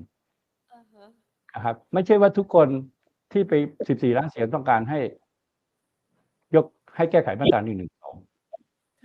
[0.75, 1.07] อ่าฮะ
[1.55, 2.69] นะครับ ไม่ใช่ว่าทุกคน
[3.33, 3.53] ที่ไป
[3.89, 5.01] สิบสี่ล้านเสียงต้องการให้
[6.55, 6.67] ยก
[6.97, 8.17] ให้แก้ไขมาตราหนึ่งหนึ่งสอง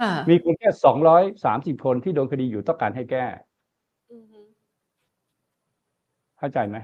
[0.01, 3.25] ค่ะมีคนแค่สองร้อยสามสิบคนที่โดนคดีอยู่ต้องการให้แก้
[4.11, 4.39] อือฮึ
[6.39, 6.77] เข้าใจไหม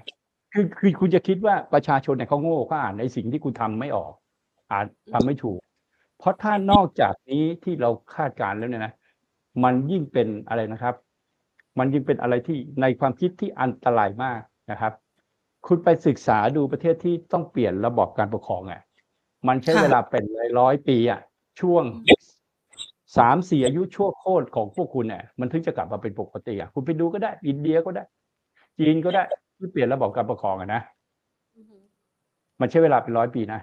[0.54, 4.14] คือคือคุณจะคิดว่าประชาชนเนี่ยเขาโง่เขาอ่านในสิ่งที่คุณทำไม่ออก
[4.72, 5.60] อ่านทำไม่ถูก
[6.20, 8.94] เพราะถ้านอกจากนี้ที่เราคาดการณ์แล้วเนี่ยนะ
[9.64, 10.96] มันยิ่งเป็นอะไรนะครับ
[11.80, 14.42] มันยิ่งเป็นอะไรที่ในความคิดที่อันตรายมาก
[14.72, 14.94] นะครับ
[15.68, 18.82] คุณไปศึกษาดูประเทศที่ต้องเปลี่ยนระบอบการปกครองอะ
[19.48, 20.24] มันใช้เวลาเป็น
[20.60, 21.22] ร้อยๆปีอะ
[21.62, 21.84] ช่วง
[23.18, 28.04] สามสี่อายุชั่วโคตรของพวกคุณเนี่ยมันถึงจะกลับมาเป็นปกติอะคุณไปดูก็ได้ อินเดียก็ได้
[28.80, 29.24] จีนก็ได้
[29.58, 30.82] ที่เปลี่ยนระบบการปกครองอะนะ
[31.56, 31.78] อือฮึ
[32.62, 33.60] มันใช้เวลาเป็นร้อยปีนะ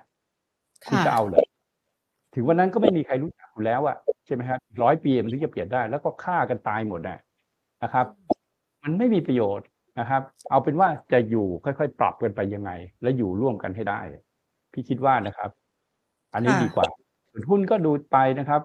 [0.89, 1.45] คุณค่ะจะเอาเลย
[2.35, 3.97] ถึงวันนั้นก็ไม่มีใครรู้จักคุณแล้วอะ
[4.27, 7.19] ใช่ไหมครับร้อยปีมันถึงจะเปลี่ยนได้ แล้วก็ฆ่ากันตายหมดนะ
[7.83, 8.07] นะครับ
[8.83, 9.67] มันไม่มีประโยชน์
[10.01, 12.71] นะครับ เอาเป็นว่าจะอยู่ค่อยๆ ปรับกันไปยังไง
[13.03, 14.01] และอยู่ร่วมกันให้ได้
[14.73, 15.51] พี่คิดว่านะครับ
[16.33, 16.87] อันนี้ค่ะดีกว่า
[17.31, 18.63] ส่วนหุ้นก็ดูไปนะครับ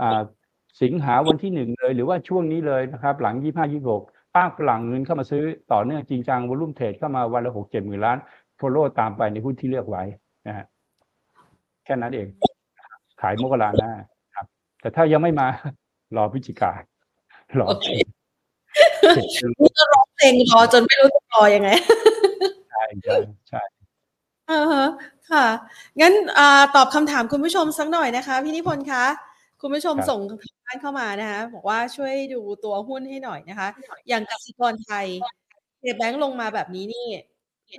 [0.00, 0.20] อ่า
[0.82, 4.02] สิงหาวันที่หนึ่งเลย หรือว่าช่วงนี้เลยนะครับ หลังยี่ห้ายี่หก
[4.34, 8.18] ภาคฝรั่งเงินเข้ามาซื้อต่อเนื่องจริงจังวอลุ่มเทรดเข้ามาวันละหกเจ็ดหมื่นล้าน
[8.56, 10.02] โฟลโล่ตามไปในหุ้นที่เลือกไว้
[10.46, 10.66] นะฮะ
[11.84, 12.26] แค่นั้นเอง
[13.20, 13.92] ขายมกราหน้า
[14.34, 14.46] ครับ
[14.80, 15.48] แต่ถ้ายังไม่มา
[16.16, 16.82] รอพฤศจิการ
[17.66, 17.68] อ
[19.14, 19.16] น
[19.60, 21.70] นี่ก็ร้องเพลงรอจนไม่รู้จะรอยังไง
[22.70, 23.16] ใช่ใช่
[23.48, 23.62] ใช่
[24.50, 24.86] อ่าฮะ
[25.30, 25.46] ค่ะ
[26.00, 29.04] งั้นอ่าตอบคำถามคุณผู้ชมสักหน่อยนะคะ พี่นิพนธ์คะ
[29.60, 33.68] คุณผู้ชมส่งทางบ้านเข้ามานะคะบอกว่าช่วยดูตัวหุ้นให้หน่อยนะคะ
[34.08, 35.06] อย่างกสิกรไทย
[35.80, 37.06] เทแบงค์ลงมาแบบนี้นี่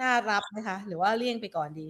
[0.01, 1.87] น่ารับไหมคะ หรือว่าเลี่ยงไปก่อนดี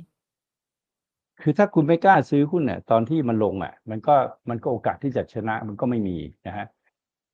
[1.41, 4.15] คือถ้าคุณไม่กล้าซื้อหุ้นเนี่ยตอนที่มันลงอะ มันก็
[4.49, 6.17] มันก็โอกาสที่จะชนะมันก็ไม่มี
[6.47, 6.65] นะฮะ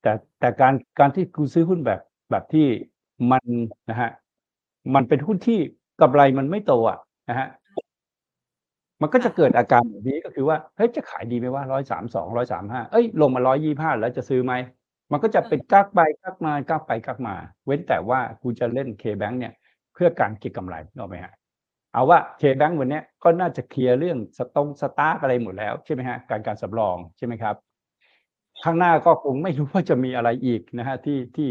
[0.02, 2.00] แต่แต่การการที่คุณซื้อหุ้นแบบ
[2.32, 2.68] แบบที่
[3.32, 3.44] มัน
[3.90, 4.10] นะฮะ
[4.96, 5.60] มันเป็นหุ้นที่
[6.02, 6.98] กำไรมันไม่โตอะ
[7.30, 7.48] นะฮะ
[9.02, 14.54] มันก็จะเกิดอาการแบบนี้ก็คือว่าเฮ้ยจะขายดีไหมว่าร้อยสามสองร้อยสามห้าเอ้ยลงมาร้อยยี่ห้าแล้วจะซื้อไหม
[15.12, 17.36] มันก็จะเป็นกักไปกักมากักไปกักมา
[17.66, 19.54] เว้นแต่ว่าคุณจะเล่น KBANK เนี่ย
[19.94, 21.34] เพื่อการเก็งกำไรนึกออกไหมฮะ
[21.94, 27.56] เอาว่า KBANK วันเนี้ยก็น่าจะเคลียร์เรื่องสตง STARK อะไรหมดแล้วใช่ไหมฮะการการสำรองใช่ไหมครับ
[28.64, 31.50] ข้างหน้าก็คงไม่รู้ว่าจะมีอะไรอีกนะฮะที่ที่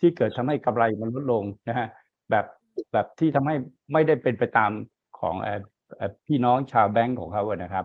[0.00, 1.88] ที่เกิดทำให้กำไรมันลดลงนะฮะ
[2.30, 2.44] แบบ
[2.92, 3.54] แบบที่ทำให้
[3.92, 4.70] ไม่ได้เป็นไปตาม
[5.20, 5.60] ของเอ่อ
[5.96, 7.84] เอ่อพี่น้องชาวแบงก์ของเขาอะนะครับ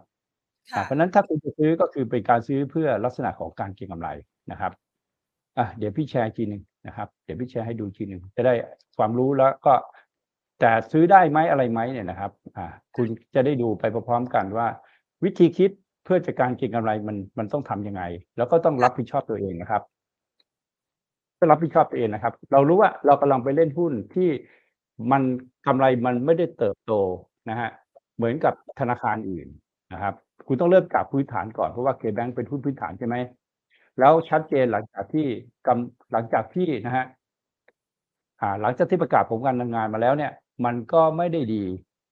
[0.71, 4.09] ค่ะอะเพราะฉะนั้นถ้าคุณจะซื้อก็คือเป็นการซื้อเพื่อลักษณะของการเก็งกำไร
[4.51, 4.71] นะครับ
[5.57, 8.53] อะเดี๋ยวพี่แชร์อีกทีหนึ่งนะครับ เดี๋ยวพี่แชร์ให้ดูอีกทีหนึ่งจะได้
[8.97, 9.73] ความรู้แล้วก็
[10.59, 12.65] แต่ซื้อได้ไหมอะไรไหมเนี่ยนะครับ อ่า
[12.95, 14.67] คุณจะได้ดูไปพร้อมๆกันว่า
[15.23, 15.71] วิธีคิด
[16.03, 18.03] เพื่อจัดการเก็งกำไรมันมันต้องทำยังไง
[18.37, 19.81] แล้วก็ต้องรับผิดชอบตัวเองนะครับ
[21.39, 24.29] ก็รับผิดชอบตัวเองนะครับ เรารู้ว่าเรากำลังไปเล่นหุ้นที่
[25.11, 25.23] มัน
[25.67, 26.93] กำไรมันไม่ได้เติบโต
[27.49, 27.69] นะฮะ
[28.15, 29.47] เหมือนกับธนาคารอื่น
[29.93, 30.13] นะครับ
[30.47, 33.15] คุณต้องเริ่มจากพื้นฐานก่อนเพราะว่าเคแบงเป็นหุ้นพื้นฐานใช่ไหม
[33.99, 35.27] แล้วชัดเจนหลังจากที่
[35.67, 37.05] กำหลังจากที่นะฮะ
[38.41, 40.31] อ่าหลังจากที่ประกาศผลการดำเนินงานมาแล้วเนี่ย
[40.65, 41.63] มันก็ไม่ได้ดี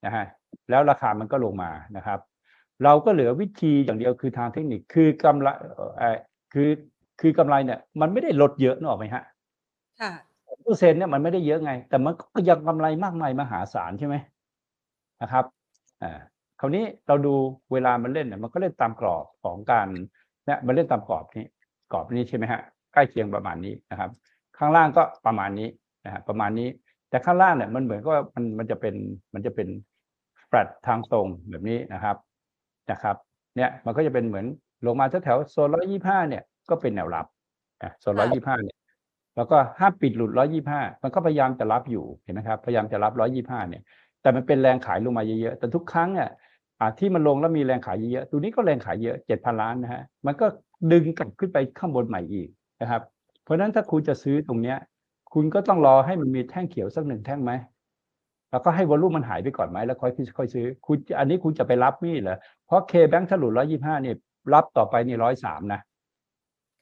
[0.06, 0.26] นะฮะ
[0.70, 2.20] แล้วราคามันก็ลงมานะครับ
[2.84, 6.18] เราก็เหลือวิธีอย่างเดียวคือทางเทคนิคคือกำไรเอ่อเอ่อ
[6.54, 6.70] คือ
[7.22, 9.24] คือกำไรเนี่ยมันไม่ได้ลดเยอะนึกออกไหมฮะ
[10.02, 10.12] ค่ะ
[10.64, 14.16] เปอร์เซ็นต์เนี่ยมันไม่ได้เยอะไง แต่มันก็ยังกำไรมากมายมหาศาลใช่ไหม
[15.22, 15.46] นะครับ
[16.02, 16.20] อ่า
[16.60, 17.34] คราวนี้เราดู
[17.72, 19.88] เวลามันเล่นเนี่ยมันก็เล่นตามกรอบของการ
[20.46, 21.46] เนี่ยมันเล่นตามกรอบนี้
[21.92, 22.62] กรอบนี้ใช่ไหมฮะ
[22.94, 24.10] ใกล้เคียงประมาณนี้นะครับ
[24.58, 25.70] ข้างล่างก็ประมาณนี้
[26.06, 26.70] นะฮะประมาณนี้
[27.10, 28.96] แต่ข้างล่างเนี่ยมันเหมือนก็มันมันจะเป็น
[29.34, 29.68] มันจะเป็น
[30.48, 32.16] แฟลตทางตรงแบบนี้นะครับ
[32.92, 33.16] นะครับ
[33.56, 34.46] เนี่ยมันก็จะเป็นเหมือน
[34.86, 37.26] ลงมาแถวโซนร้อยยี่ห้าเนี่ยก็เป็นแนวรับ
[37.82, 38.78] อะโซนร้อยยี่ห้าเนี่ย
[39.36, 43.84] แล้วก็ห้ามปิดหลุดร้อยยี่ห้ามันก็พยายามจะรับอยู่เห็นไหมครับพยายามจะรับร้อยยี่ห้าเนี่ย
[44.22, 46.30] แต่มันเป็นแรงขายลงมาเยอะๆแต่ทุกครั้งเนี่ย
[46.80, 50.46] อ่าที่มันลงแล้วมีแรงขายเยอะๆตัวนี้ก็แรงขายเยอะเจ็ดพันล้านนะฮะมันก็
[50.92, 52.50] ดึงกลับขึ้นไปข้างบนใหม่อีก
[52.82, 53.02] นะครับ
[53.44, 54.78] เพราะฉะนั้นถ้าคุณจะซื้อตรงเนี้ย
[55.34, 57.52] คุณก็ต้องรอให้มันมีแท่งเขียวสักหนึ่งแท่งไหม
[58.58, 64.14] แล้วก็ให้วอลุ่มมันหายไปก่อนไหมแล้วค่อยค่อยซื้อคุณอันนี้คุณจะไปรับนี่เหรอเพราะเคแบงค์ถลุร้อยยี่ห้านี่
[64.54, 65.80] รับต่อไปนี่ร้อยสามนะ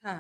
[0.06, 0.18] ค่ะ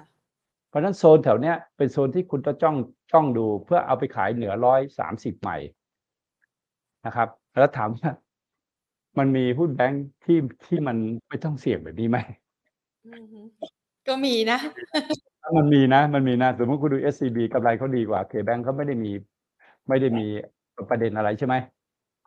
[0.70, 2.76] เพราะฉะนั้นโซนแถวเนี้ยเป็นโซนที่คุณต้องจ้อง
[3.12, 5.58] จ้องดูเพื่อเอาไปขายเหนือร้อยสามสิบใหม่
[7.06, 7.28] นะครับ
[7.60, 8.12] แล้วถามว่า
[9.18, 10.98] มันมีหุ้นแบงค์ที่ที่มัน
[11.28, 12.18] ไม่ต้องเสี่ยงแบบนี้ไหม
[13.08, 13.40] อือฮึ
[14.08, 14.60] ก็มีนะ
[15.58, 19.12] มันมีนะ มันมีนะ สมมติคุณดู SCB กำไรเขาดีกว่าเคแบงเขาไม่ได้มี
[19.88, 20.28] ไม่ได้มี
[20.90, 21.56] ประเด็นอะไรใช่ไหม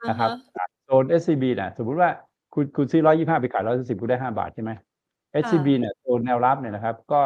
[0.01, 2.11] อ่านะครับฮะโซน SCB นะสมมุติว่า
[2.55, 4.71] คุณคุณซื้อร้อยยี่ห้าไปขายร้อยสิบคุณได้ห้าบาทใช่ไหม
[5.43, 7.21] SCB เนี่ยโซนแนวรับเนี่ยนะครับ ก็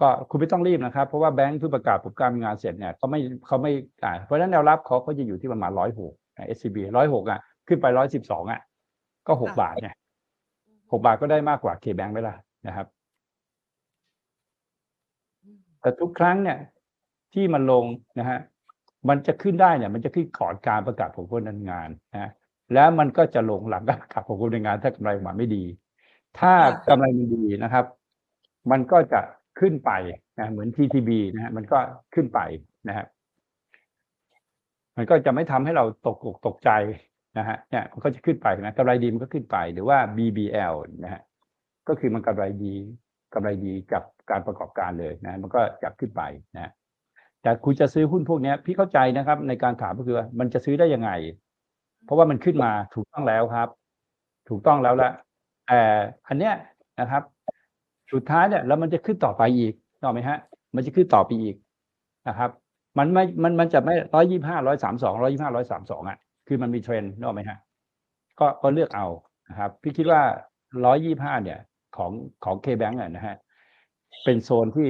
[0.00, 3.72] ก็คุณไม่ต้องรีบนะครับ เพราะว่าแบงค์เพิ่งประกาศผลการงานเสร็จเนี่ยเขาไม่เขาไม่
[4.04, 6.12] อ่าเพราะฉะนั้นแนวรับเขาเขาจะอยู่ที่ประมาณร้อยหก
[6.56, 8.60] SCB ร้อยหกอะขึ้นไปร้อยสิบสองอะ
[9.26, 9.94] ก็หกบาทเนี่ย
[10.92, 12.34] หกบาทก็ได้มากกว่าเคแบงค์ไหมล่ะ
[12.66, 12.86] นะครับ
[15.42, 16.58] อืมแต่ทุกครั้งเนี่ย
[17.34, 17.84] ที่มันลง
[18.18, 18.38] นะฮะ
[19.08, 22.30] มันจะขึ้นได้เนี่ย มันจะขึ้นก่อนการประกาศผลการดำเนินงานนะ
[22.74, 25.64] แล้วมันก็จะลงหลังการประกาศผลการดำเนินงาน ถ้ากำไรออกมาไม่ดี
[26.38, 26.52] ถ้า
[26.90, 27.84] กำไรมันดีนะครับ
[28.70, 29.20] มันก็จะ
[29.60, 29.90] ขึ้นไป
[30.38, 31.78] นะเหมือน TTB นะฮะมันก็
[32.14, 32.40] ขึ้นไป
[32.88, 33.06] นะฮะ
[34.96, 36.70] มันก็จะไม่ทำให้เราตกอกตกใจ
[37.38, 40.74] นะฮะเนี่ยมันก็จะขึ้นไปนะกำไรดีมันก็ขึ้นไปหรือว่า BBL
[41.04, 41.22] นะฮะ
[41.88, 42.74] ก็คือมันกำไรดี
[43.34, 46.22] กำไรดีกับการประกอบการเลยนะ มันก็จะขึ้นไป
[46.56, 46.70] นะ
[47.44, 51.10] แต่คุณจะซื้อหุ้นพวกนี้พี่เข้าใจนะครับ ในการถามก็คือมันจะซื้อได้ยังไง
[52.04, 53.68] เพราะว่ามันขึ้นมาถูกต้องแล้วครับ
[54.48, 55.10] ถูกต้องแล้วละ
[55.66, 55.80] แต่
[56.28, 56.54] อันเนี้ย
[57.00, 57.22] นะครับ
[58.12, 60.38] สุดท้ายเนี่ยแล้วมันจะขึ้นต่อไปอีกถูกไหมฮะ
[60.74, 61.56] มันจะขึ้นต่อไปอีก
[62.28, 62.50] นะครับ
[62.98, 66.18] มันไม่มันมันจะไม่ร้อยยี่ห้าร้อยสามสองร้อยยี่ห้าร้อยสามสองอะ
[66.48, 67.58] คือมันมีเทรนด์ถูกไหมฮะ
[68.40, 69.06] ก็ก็เลือกเอา
[69.48, 70.22] นะครับ พี่คิดว่า
[70.84, 71.60] ร้อยยี่ห้าเนี่ย
[71.96, 72.10] ของ
[72.44, 73.36] ของเคแบงก์อะนะฮะ
[74.24, 74.88] เป็นโซนที่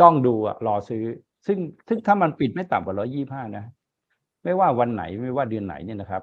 [0.00, 1.04] จ้องดูอะรอซื้อ
[1.48, 3.64] ซึ่งซึ่งถ้ามันปิดไม่ต่ำกว่าร้อยี่ห้านะ
[4.44, 6.22] ไม่ว่าวันไหนไม่ว่าเดือนไหนเนี่ยนะครับ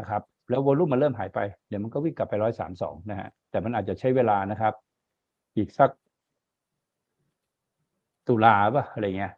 [0.00, 1.38] นะครับ แล้ววอลุ่มมันเริ่มหายไป
[1.68, 4.74] เดี๋ยวมันก็วิ่งกลับไปร้อยสามสองนะฮะแต่มันอาจจะใช้เวลานะครับ
[5.56, 5.90] อีกสัก
[8.28, 9.32] ตุลาป่ะอะไรเงี้ย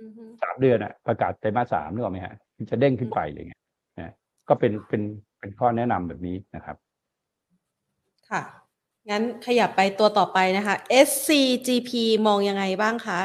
[0.00, 3.60] อือฮึสามเดือนอะประกาศไตรมาสสามนึกออกไหมฮะมันจะเด้งขึ้นไปอะไรเงี้ย
[3.98, 4.12] นะ
[4.48, 5.02] ก็เป็นเป็น
[5.38, 6.76] เป็นข้อแนะนำแบบนี้นะครับ
[8.30, 8.42] ค่ะ
[9.10, 10.74] งั้นขยับไปตัวต่อไปนะคะ
[11.08, 11.90] SCGP
[12.26, 13.20] มองยังไงบ้างคะ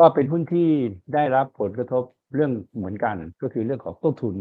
[0.00, 0.68] ก็เป็นหุ้นที่
[1.14, 4.34] ได้รับผลกระทบเรื่องเหมือนกัน ก็คือเรื่องของต้นทุน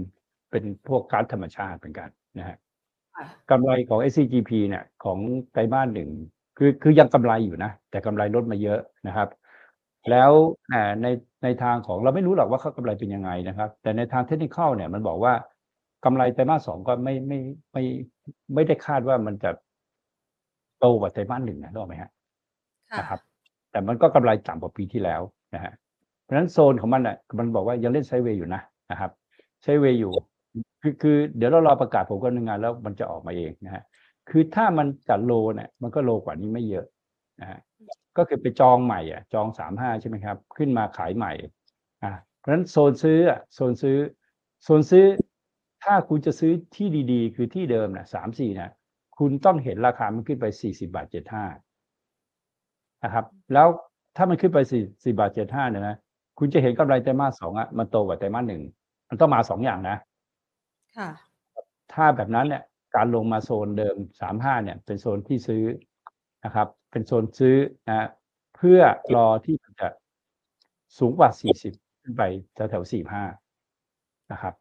[0.51, 2.57] เป็นพวกก๊าซธรรมชาติเหมือนกันนะฮะ
[3.15, 5.17] ค่ะกำไรของ SCGP เนี่ยของ
[5.51, 6.09] ไตรมาสหนึ่ง
[6.57, 9.29] คือคือยังกำไรอยู่นะ แต่กำไรลดมาเยอะนะครับ
[10.09, 10.31] แล้ว
[10.71, 11.07] อ่าใน
[11.43, 15.33] ในทางของเราไม่รู้หรอกว่าเขากำไรเป็นยังไงนะครับ แต่ในทางเทคนิคเนี่ยมันบอกว่า
[16.05, 17.39] กำไรไตรมาสสองก็ไม่ไม่
[17.73, 17.83] ไม่
[18.53, 19.51] ไม่ได้คาดว่ามันจะ
[20.79, 22.09] โตกว่าไตรมาสหนึ่งนะรู้ไหมฮะ
[22.91, 23.19] ค่ะนะครับ
[23.71, 25.21] แต่มันก็กำไรต่ำกว่าปีที่แล้ว
[25.53, 25.73] นะฮะ
[26.23, 29.11] เพราะฉะนั้นโซนของมันอะมันบอกว่ายังเล่นไซเวย์อยู่นะนะครับ
[29.63, 30.11] ไซเวย์อยู่
[30.81, 33.83] คือคือเดี๋ยวเรารอประกาศผลการดำเนินงานแล้วมันจะออกมาเองนะฮะ
[34.29, 36.85] คือถ้ามันจัดโลเนี่ยมันก็โลกว่านี้ไม่เยอะ
[37.41, 37.59] นะฮะ
[38.17, 41.31] ก็คือไปจองใหม่อะจองสามห้าใช่ไหมครับ ขึ้นมาขายใหม่
[42.03, 43.97] อะเพราะฉะนั้นโซนซื้ออะโซนซื้อ
[44.63, 45.05] โซนซื้อ
[45.83, 48.73] ถ้าคุณจะซื้อที่ดีๆ คือที่เดิมนะสามสี่นะ
[49.17, 51.45] คุณต้องเห็นราคามันขึ้นไปสี่สิบาทเจ็ดห้า
[53.03, 53.67] นะครับ แล้ว
[54.19, 55.95] ถ้ามันขึ้นไปสี่สิบาทเจ็ดห้าเนี่ยนะ
[56.39, 58.61] คุณจะเห็นกำไรไตรมาสสองอะมันโตกว่าไตรมาสหนึ่ง
[59.09, 59.97] มันต้องมาสองอย่างนะ
[60.97, 61.09] ค่ะ
[61.93, 62.63] ถ้าแบบนั้นเนี่ย
[62.95, 65.63] การลงมาโซนเดิมสามห้าเนี่ย เป็นโซนที่ซื้อ
[66.45, 67.55] นะครับ เป็นโซนซื้อ
[67.87, 68.07] นะ
[68.55, 68.79] เพื่อ
[69.15, 69.87] รอที่มันจะ
[70.97, 73.23] สูงกว่าสี่สิบขึ้นไปแถวแถวสี่ห้า
[74.31, 74.53] นะครับ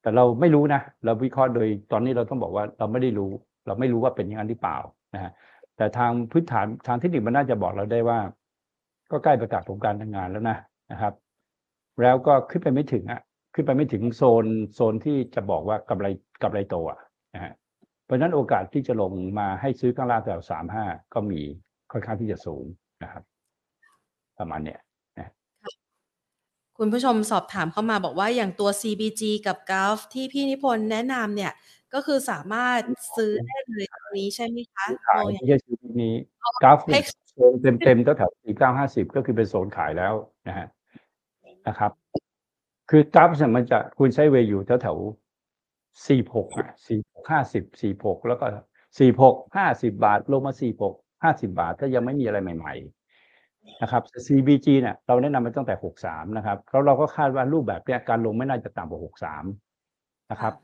[0.00, 3.30] แต่เราไม่รู้นะ เราวิเคราะห์โดยตอนนี้เราต้องบอกว่าเราไม่ได้รู้
[3.66, 4.78] เราไม่รู้ว่าเป็นอย่างนั้นหรือเปล่า
[5.14, 5.32] นะฮะ
[5.78, 8.18] แต่ทางพื้นฐานทางเทคนิคมันน่าจะบอกเราได้ว่า
[9.10, 10.58] ก็ใกล้ประกาศผลการทำงานแล้วนะ
[10.92, 11.14] นะครับ
[12.02, 13.20] แล้วก็ขึ้นไปไม่ถึงอะ
[13.54, 16.06] ขึ้นไปไม่ถึงโซนโซนที่จะบอกว่ากำไร
[16.42, 16.98] กำไรโตอะ
[17.34, 17.52] นะฮะ
[18.04, 21.40] เพราะฉะนั้นโอกาสที่จะลงมาให้ซื้อข้างล่างแถวสามห้าก็มี
[21.92, 22.64] ค่อนข้างที่จะสูง
[23.02, 23.22] นะครับ
[24.38, 24.80] ประมาณเนี้ย
[26.80, 31.52] คุณผู้ชมสอบถามเข้ามาบอกว่าอย่างตัว CBG กับ Gulf ที่พี่นิพนธ์แนะนำเนี่ย
[31.94, 32.80] ก็คือสามารถ
[33.16, 36.14] ซื้อได้เลยตรงนี้ใช่ไหมคะขายมองอย่างไม่ใช่ซื้อที่นี้
[36.62, 37.00] กราฟให้
[37.32, 40.14] โซนเต็มเต็มๆแถวสี่เก้าห้าสิบก็คือเป็นโซนขายแล้ว
[40.48, 40.66] นะฮะ
[41.68, 41.92] นะครับ
[42.90, 44.96] คือกราฟเนี่ยมันจะคุณใช้เวย์อยู่แถวแถว
[46.06, 48.46] สี่หกอะสี่หกห้าสิบสี่หกแล้วก็
[48.98, 52.74] สี่หกห้าสิบาทลงมาสี่หกห้าสิบาทถ้ายังไม่มีอะไรใหม่
[53.28, 59.44] ๆ นะครับ CBG เนี่ยเราแนะนำไปตั้งแต่หกสามนะครับแล้วเราก็คาดว่ารูปแบบเนี้ยการลงไม่น่าจะต่ำกว่าหกสาม
[60.30, 60.54] นะครับ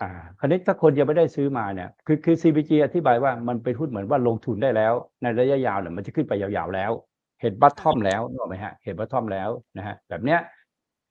[0.00, 4.92] อ่าคราวนี้ถ้าคนยังไม่ได้ซื้อมาเนี่ยคือคือ CBG อธิบายว่ามันเป็นหุ้นเหมือนว่าลงทุนได้แล้ว
[5.22, 6.92] ในระยะยาวเนี่ยมันจะขึ้นไปยาวๆแล้ว
[7.40, 9.48] เห็นบัตทอมแล้วนึกออกไหมฮะเห็นบัตทอมแล้ว
[9.78, 10.40] นะฮะแบบเนี้ย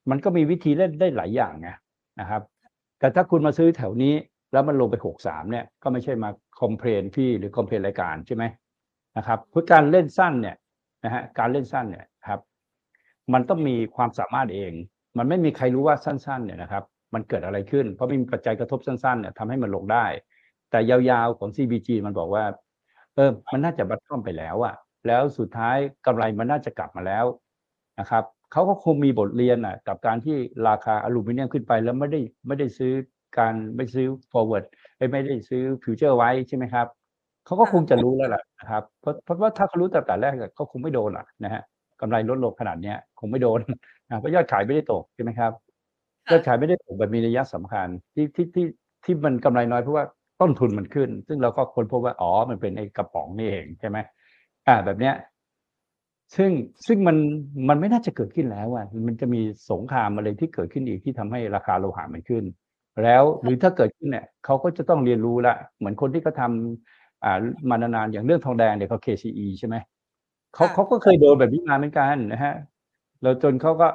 [0.10, 1.70] มันก็มีวิธีเล่นได้หลายอย่างไง
[2.20, 2.42] นะครับ
[3.00, 4.14] แต่ถ้าคุณมาซื้อแถวนี้
[4.54, 6.30] แล้วมันลงไปหกสามเนี่ยก็ไม่ใช่มา
[6.60, 8.44] คอมเพลนพี่หรือคอมเพลนรายการใช่ไหม
[9.18, 10.56] นะครับเพื่อการเล่นสั้นเนี่ย
[11.04, 12.40] นะฮะการเล่นสั้นเนี่ยครับ
[13.34, 14.72] มันต้องมีความสามารถเอง
[15.18, 16.84] มันไม่มีใครรู้ว่าสั้น ๆ เนี่ยนะครับ
[17.14, 20.06] มันเกิดอะไรขึ้น เพราะไม่มีปัจจัยกระทบสั้นๆเนี่ยทำให้มันลงได้
[20.72, 22.44] แต่ยาวๆของ CBG มันบอกว่า
[23.16, 24.76] เออมันน่าจะ bottom ไปแล้วอะ
[25.08, 27.26] แล้วสุดท้ายกำไรมันน่าจะกลับมาแล้ว
[28.00, 30.38] นะครับเขาก็คงมีบทเรียนอะกับการที่
[30.68, 32.94] ราคาอลูมิเนียมขึ้นไปแล้วไม่ได้ไม่ได้ซื้อ
[33.38, 34.66] การไม่ซื้อ forward
[34.98, 36.88] เอ้ไม่ได้ซื้อ future ไว้ใช่ไหมครับ
[37.46, 41.62] เขาก็คงจะรู้แล้วแหละนะครับเพราะเพราะว่าถ้าเขารู้แต่แต่แรกเขาคงไม่โดนอะนะฮะ
[42.02, 43.60] กำไรลดลงขนาดเนี้ยคงไม่โดน
[44.08, 45.52] นะเพราะยอดขายไม่ได้ตกใช่ไหมครับ
[46.30, 48.66] ยอดขายไม่ได้ตกแบบมีนัยสำคัญที่ที่ที่
[49.04, 50.06] ที่มันกำไรน้อยเพราะว่า
[50.42, 53.98] ต้นทุนมันขึ้น ซึ่งเราก็ค้นพบว่าอ๋อมันเป็นไอ้กระป๋องนี่เองใช่ไหม
[54.68, 55.16] อ่าแบบเนี้ย
[56.36, 56.52] ซึ่ง
[56.86, 57.18] ซึ่งมัน
[57.70, 62.44] มันไม่น่าจะเกิดขึ้นแล้วอะมันจะมีสงครามอะไรที่เกิดขึ้นอีกที่ทำให้ราคาโลหะมันขึ้น
[63.04, 67.38] แล้วหรือถ้าเกิดขึ้นเนี่ยเขาก็จะต้องเรียนรู้ละเหมือนคนที่เขาทำอ่า
[67.70, 69.76] มานานๆอย่างเรื่องทองแดงเนี่ยเขา KCE ใช่ไหม
[70.56, 72.56] เขาค่ะเขาก็เคยโดนแบบนี้มาเหมือนกันนะฮะ
[73.22, 73.88] แล้วจนเขาก็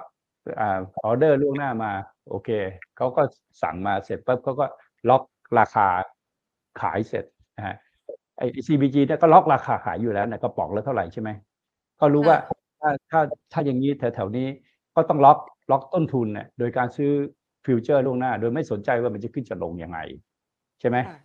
[0.61, 1.93] อ่าออเดอร์ล่วงหน้ามา
[2.29, 2.51] โอเค
[2.97, 3.23] เขาก็
[3.63, 4.67] สั่งมาเสร็จปุ๊บเขาก็
[5.09, 5.23] ล็อก
[5.59, 5.87] ราคา
[6.81, 7.25] ขายเสร็จ
[7.57, 7.77] นะฮะ
[8.39, 11.31] ไอ้ CBG เนี่ยก็ล็อกราคาขายอยู่แล้วนะกระป๋องละเท่าไหร่ใช่ไหม
[12.01, 12.37] ก็รู้ว่า
[12.81, 13.21] ถ้าถ้า
[13.53, 14.47] ถ้าอย่างนี้แถวๆนี้
[14.95, 15.39] ก็ต้องล็อก
[15.71, 17.11] ล็อกต้นทุนเนี่ยโดยการซื้อ
[17.67, 19.99] future ล่วงหน้า โดยไม่สนใจว่ามันจะขึ้นจะลงยังไง
[20.81, 21.19] ใช่ไหมค่ะ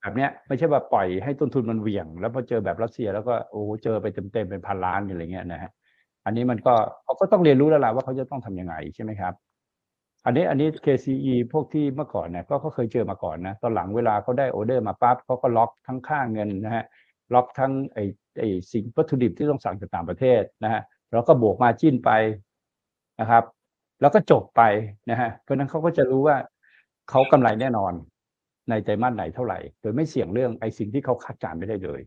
[0.00, 5.70] แบบเนี้ยไม่ใช่ว่าปล่อยให้ต้นทุนมันเหวี่ยง แล้วพอเจอแบบรัสเซียแล้วก็โอ้โหเจอไปเต็มๆเป็นพันล้านอะไรเงี้ยนะฮะ
[6.24, 6.74] อันนี้มันก็
[7.04, 9.34] เขาก็ต้องเรียนรู้แล้วล่ะว่าเขาจะต้องทำยังไงใช่ไหมครับ
[10.24, 16.84] อันนี้อันนี้ KCE พวกที่เมื่อก่อนเนี่ยก็เขาเคยเจอมาก่อนนะตอนหลังเวลาเขาได้ออเดอร์มาปั๊บเขาก็ล็อกทั้งค่าเงินนะฮะ
[17.34, 18.04] ล็อกทั้งไอ้
[18.38, 22.10] ไอ้สิ่งวัตถุดิบที่ต้องสั่งจากต่างประเทศนะฮะแล้วก็บวกมาจิ้นไป
[23.20, 23.44] นะครับ
[24.00, 24.62] แล้วก็จบไป
[25.10, 26.36] นะฮะเพราะฉะนั้นเขาก็จะรู้ว่า
[27.10, 27.92] เขากำไรแน่นอน
[28.70, 32.00] ในไตรมาสไหนเท่าไหร่ โดยไม่เสี่ยงเรื่องไอ้สิ่งที่เขาคาดการณ์ไม่ได้เลย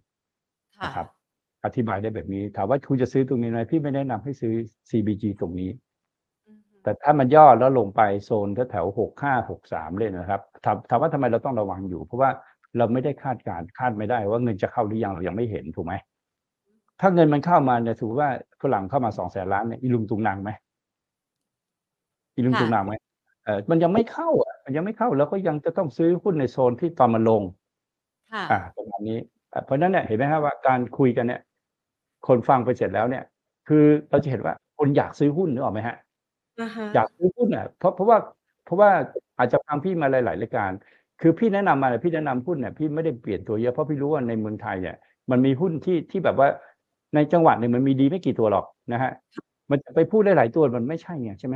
[0.78, 1.08] ค่ะนะครับ
[1.66, 4.54] อธิบายได้แบบนี้ ถามว่าคุณจะซื้อตรงนี้ไหมพี่ไม่แนะนำให้ซื้อ
[4.90, 5.87] CBG ตรงนี้อืม
[6.88, 12.30] แต่ถ้ามันย่อแล้วลงไปโซนแถวหกห้าหกสามเลยนะครับถามถามว่าทำไมเราต้องระวังอยู่ เพราะว่า
[12.78, 15.94] เราไม่ได้คาดการณ์คาดไม่ได้ว่าเงินจะเข้าหรือยังเรายังไม่เห็นถูกไหม
[17.02, 18.30] ถ้าเงินมันเข้ามาเนี่ยถือว่า
[18.62, 20.50] ฝรั่งเข้ามาสองแสนล้านเนี่ยอีลุงตุงนางไหม
[22.36, 22.94] อีลุงตุงนางไหม
[23.46, 27.44] เออมันยังไม่เข้าอะมันยังไม่เข้าแล้วก็ยังจะต้องซื้อหุ้นในโซนที่ตอนมันลง
[28.34, 29.20] ค่ะอ่าประมาณนี้
[29.54, 31.42] อะเพราะฉะนั้นเนี่ยเห็นไหมครับว่าการคุยกันเนี่ย
[32.28, 33.24] คนฟังไปเสร็จแล้วเนี่ย
[33.68, 35.96] คือเราจะเห็นว่าคนอยากซื้อหุ้นนึกออกไหมฮะ
[36.58, 38.18] อ่าฮะ อยากซื้อหุ้นอะ เพราะ เพราะว่า
[38.64, 38.90] เพราะว่า
[39.38, 40.72] อาจจะฟังพี่มาหลาย ๆ รายการ
[41.20, 44.96] คือพี่แนะนำมาเนี่ยพี่แนะนำหุ้นเนี่ยพี่ไม่ได้เปลี่ยนตัวเยอะ เพราะพี่รู้ว่าในเมืองไทยเนี่ย
[45.32, 46.48] มันมีหุ้นที่ ที่แบบว่า
[47.16, 49.12] ในจังหวัดหนึ่งมันมีดีไม่กี่ตัวหรอกนะฮะ
[49.72, 51.56] มันจะไปพูดได้หลายตัวมันไม่ใช่ไง ใช่ไหม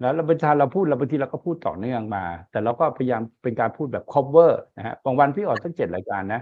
[0.00, 6.40] แล้วเราบรรชาเราพูดเราบางทีเราก็พูดต่อเนื่องมา แต่เราก็พยายามเป็นการพูดแบบ cover นะฮะบางวันพี่ออกตั้งเจ็ดรายการนะ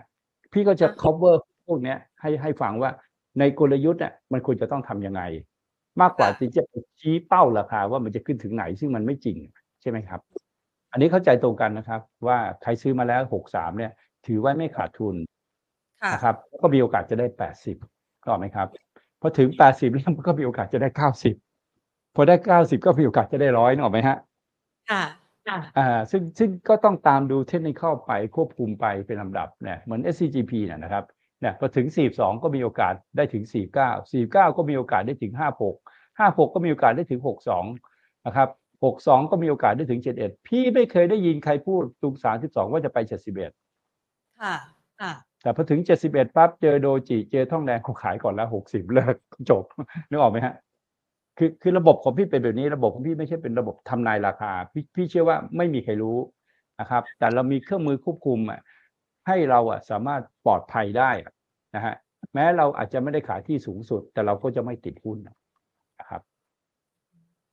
[0.52, 1.34] พี่ก็จะ cover
[1.66, 2.90] พวกเนี้ยให้ให้ฟังว่า
[3.38, 5.22] ในกลยุทธ์เนี่ยมันควรจะต้องทำยังไง
[6.02, 9.38] มากกว่าที่จะไปชี้เป้าราคาว่ามันจะขึ้นถึงไหนซึ่งมันไม่จริง
[9.80, 10.20] ใช่ไหมครับ
[10.92, 13.92] อันนี้เข้าใจตรงกันนะครับ ว่าใครซื้อมาแล้วหกสามเนี่ย
[14.26, 15.14] ถือว่าไม่ขาดทุน
[16.02, 17.76] ค่ะนะครับก็มีโอกาสจะได้แปดสิบ
[18.24, 18.68] ก็ไหมครับ
[19.20, 21.34] พอถึงแปดสิบแล้วมันก็มีโอกาสจะได้เก้าสิบ
[22.14, 24.16] พอได้เก้าสิบก็มีโอกาสจะได้ร้อยนึกออกไหมฮะ
[24.90, 25.02] ค่ะ
[25.48, 31.04] ค่ะอ่าซึ่งซึ่งก็ต้องตามดูเทคนิคเข้าไปควบคุมไปเป็นลำดับเนี่ยเหมือน SCGP เนี่ยนะครับ
[31.40, 31.86] เนี่ยพอถึง
[32.16, 35.89] 42 ก็มีโอกาสได้ถึง 49 49 ก็มีโอกาสได้ถึง 56
[36.28, 37.20] 56ก็มีโอกาสได้ถึง
[37.72, 38.48] 62นะครับ
[38.90, 42.14] 62ก็มีโอกาสได้ถึง71พี่ไม่เคยได้ยินใครพูดตรง
[42.44, 42.98] 32ว่าจะไป
[43.50, 44.54] 71ค่ะ
[45.00, 45.12] ค่ะ
[45.42, 49.16] แต่พอถึง71ปั๊บเจอโดจิเจอท่องแดงเขาขายก่อนแล้ว60เลิก
[49.50, 49.64] จบ
[50.08, 50.54] นึกออกไหมฮะ
[51.38, 56.18] คือคือระบบของพี่เป็นแบบนี้ระบบของพี่ไม่ใช่เป็นระบบทำนายราคา พี่พี่เชื่อว่าไม่มีใครรู้
[56.80, 58.60] นะครับ แต่เรามีเครื่องมือควบคุมอะ
[59.26, 61.32] ให้เราอะสามารถปลอดภัยได้อะ
[61.74, 61.94] นะฮะ
[62.34, 65.39] แม้เราอาจจะไม่ได้ขายที่สูงสุด แต่เราก็จะไม่ติดหุ้นนะครับ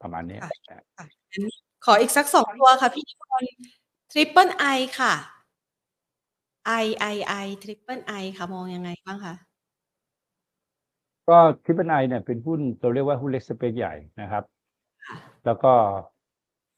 [0.01, 1.43] ประมาณนี้ค่ะค่ะงั้น
[1.85, 3.51] ขออีกสักสองตัวค่ะพี่นิพนธ์
[4.11, 5.13] Triple I ค่ะ
[6.83, 9.33] I I I Triple I ค่ะ มองยังไงบ้างคะ
[11.29, 14.43] ก็ทริปไนเนี่ยเป็นหุ้นเราเรียกว่าหุ้นเล็กสเปกใหญ่นะครับ
[15.05, 15.73] ค่ะแล้วก็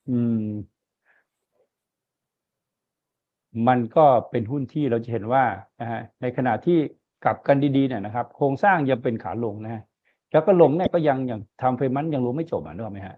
[0.10, 0.44] อืม
[3.68, 5.44] มันก็เป็นหุ้นที่เราจะเห็นว่า
[5.82, 6.78] นะฮะในขณะที่
[7.24, 9.82] กลับกันดีๆเนี่ยนะครับ โครงสร้างยังเป็นขาลงนะฮะ
[10.32, 13.16] แล้วก็ลงเนี่ยก็ยังยังทำ wave มันยังลงไม่จบอะนึกออกไหมฮะ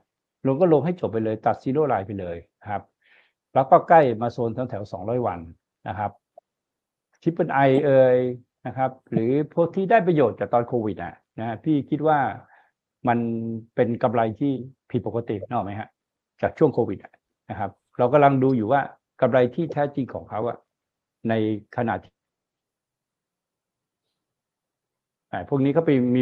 [0.47, 2.37] ลงก็ลงให้จบไปเลยตัด zero line ไปเลย
[2.69, 2.81] ครับ
[3.53, 5.39] แล้วก็ใกล้มาโซนแถวแถวสองร้อยวัน
[5.87, 6.11] นะครับ
[7.21, 8.17] Triple I เอย
[8.67, 12.19] นะครับ หรือพวกที่ได้ประโยชน์จากตอนโควิดอะนะฮะพี่คิดว่า
[13.07, 13.19] มัน
[13.75, 14.51] เป็นกำไรที่
[14.91, 15.87] ผิดปกตินึกออกไหมฮะ
[16.41, 16.99] จากช่วงโควิด
[17.49, 18.81] นะครับ เรากำลังดูอยู่ว่า
[19.21, 20.57] กำไรที่แท้จริงของเขาอะ
[21.29, 21.33] ใน
[21.77, 22.13] ขณะที่
[25.31, 26.21] อ่าพวกนี้ก็ไปมี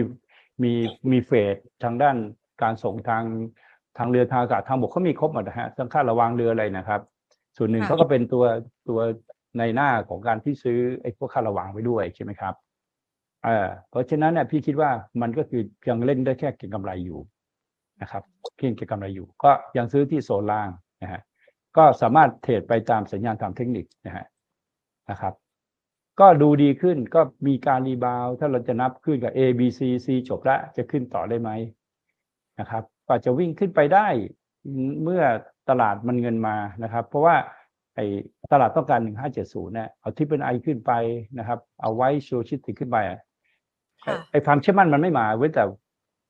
[0.64, 0.74] มี
[1.12, 2.16] มีเฟสทางด้าน
[2.64, 3.24] การส่งทาง
[3.98, 7.02] ทางเรือทางอากาศทางบกเขามีครบหมดนะฮะทั้งค่าระวางเรืออะไรนะครับ
[7.58, 8.46] ส่วนหนึ่งค่ะเขาก็เป็นตัว
[8.90, 9.00] ตัว
[9.58, 12.54] ในหน้าของการที่ซื้อไอ้พวกค่าระวางไว้ด้วยใช่ไหมครับ
[13.46, 14.92] เออเพราะฉะนั้นเนี่ยพี่คิดว่า
[15.22, 17.20] มันก็คือยังเล่นได้แค่เก็งกำไรอยู่
[18.02, 18.24] นะครับ
[18.58, 20.70] เพียงเก็งกำไรอยู่ ก็ยังซื้อที่โซนล่าง
[21.04, 21.22] นะฮะ
[21.78, 24.26] ก็สามารถเทรดไปตามสัญญาณทางเทคนิคนะฮะ
[25.10, 25.34] นะครับ
[26.20, 31.50] ก็ดูดีขึ้นก็มีการรีบาวด์ถ้าเราจะนับขึ้นกับ A B C C จบละจะขึ้นต่อได้ไหม
[32.60, 34.08] นะครับก็จะวิ่งขึ้นไปได้
[35.04, 35.24] เมื่อ
[35.70, 37.36] ตลาดมันเงินมานะครับ เพราะว่า
[37.96, 38.06] ไอ้
[38.52, 39.00] ตลาดต้องการ
[39.38, 40.92] 1570เนี่ยเอาที่เป็นไอขึ้นไป
[41.40, 43.20] นะครับ เอาไว้โชชิติขึ้นไปอะ
[44.06, 45.64] ค่ะไอ้ความเชื่อมั่นมันไม่มาเว้นแต่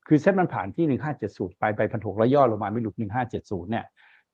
[0.08, 2.94] คือเซ็ตมันผ่านที่ 1570 ไปไปพันหกแล้วย่อลงมาไม่หลุด
[3.32, 3.84] 1570 เนี่ย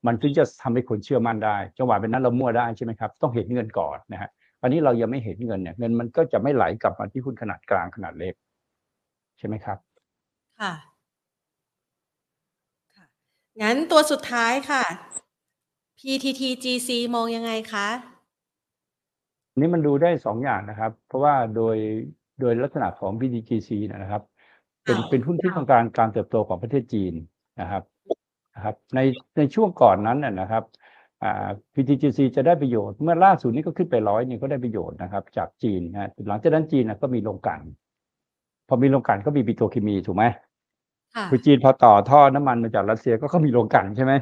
[0.06, 4.30] มันถึงจะทำให้คนเชื่อมั่นได้ จังหวะเป็นนั้นเรามั่วได้ใช่ไหมครับ ต้องเห็นเงินก่อนนะฮะ
[4.62, 8.34] อันนี้เรายังไม่เห็นเงินเนี่ยเงินมันก็จะไม่ไหลกลับมาที่หุ้นขนาดกลางขนาดเล็ก
[9.38, 9.78] ใช่ไหมครับ
[10.60, 10.72] ค่ะ
[12.94, 13.04] ค่ะ
[13.62, 14.84] งั้นตัวสุดท้ายค่ะ
[15.98, 17.88] PTTGC มองยังไงคะ
[19.50, 21.76] อันนี้มันดูได้สองอย่างนะครับ เพราะว่าโดย
[22.40, 24.22] โดยลักษณะของ BDGC นะครับ
[24.84, 27.14] เป็นค่ะเป็นหุ้นที่ต้องการการเติบโตของประเทศจีน
[27.60, 27.82] นะครับ
[28.54, 29.00] นะครับ ใน
[29.36, 30.95] ในช่วงก่อนนั้นน่ะนะครับอ่า
[31.74, 37.60] PTGC จะได้ประโยชน์เมื่อล่าสุดนี้ก็ขึ้นไปร้อยนี่ก็ได้ประโยชน์นะครับ จากจีนนะฮะหลังจากนั้นจีนนะก็มีโรงกลั่น
[38.68, 40.24] พอมีโรงกลั่นก็มีปิโตรเคมีถูกไหม
[41.14, 44.12] ค่ะคือจีนพอต่อท่อน้ำมันมาจากรัสเซียก็เขามีโรงกลั่นใช่ไหม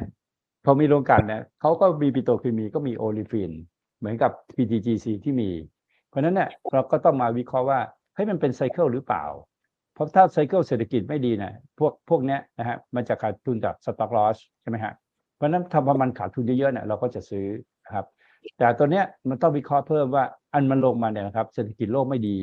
[0.64, 3.50] พอมีโรงกลั่นเนี่ยเขาก็มีปิโตรเคมีก็มี olefin
[3.98, 5.50] เหมือนกับ PTTGC ที่มี
[6.08, 7.80] เพราะฉะนั้นเนี่ยเราก็ต้องมาวิเคราะห์ว่า
[8.14, 9.24] เฮ้ยมันเป็น cycle หรือเปล่า
[9.94, 15.03] เพราะถ้าไซเคิลเศรษฐกิจไม่ดีเนี่ยพวกพวกเนี้ยนะฮะมันจะขาดทุนจากสต็อกลอสใช่ไหมฮะเพ
[15.44, 17.46] ราะฉะนั้นถ้าพอมันขาดทุนเยอะๆเนี่ยเราก็จะซื้อ
[17.84, 18.06] นะครับ
[18.58, 20.24] แต่ตัวเนี้ยมันต้องวิเคราะห์เพิ่มว่า
[20.54, 22.36] อันมันลงมาเนี่ยนะครับเศรษฐกิจโลกไม่ดี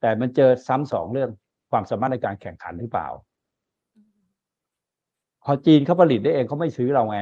[0.00, 1.30] แต่มันเจอซ้ำสองเรื่อง
[1.70, 3.08] ความสามารถในการแข่งขันหรือเปล่า
[5.44, 7.18] พอจีนเขาผลิตได้เองเขาไม่ซื้อเราไง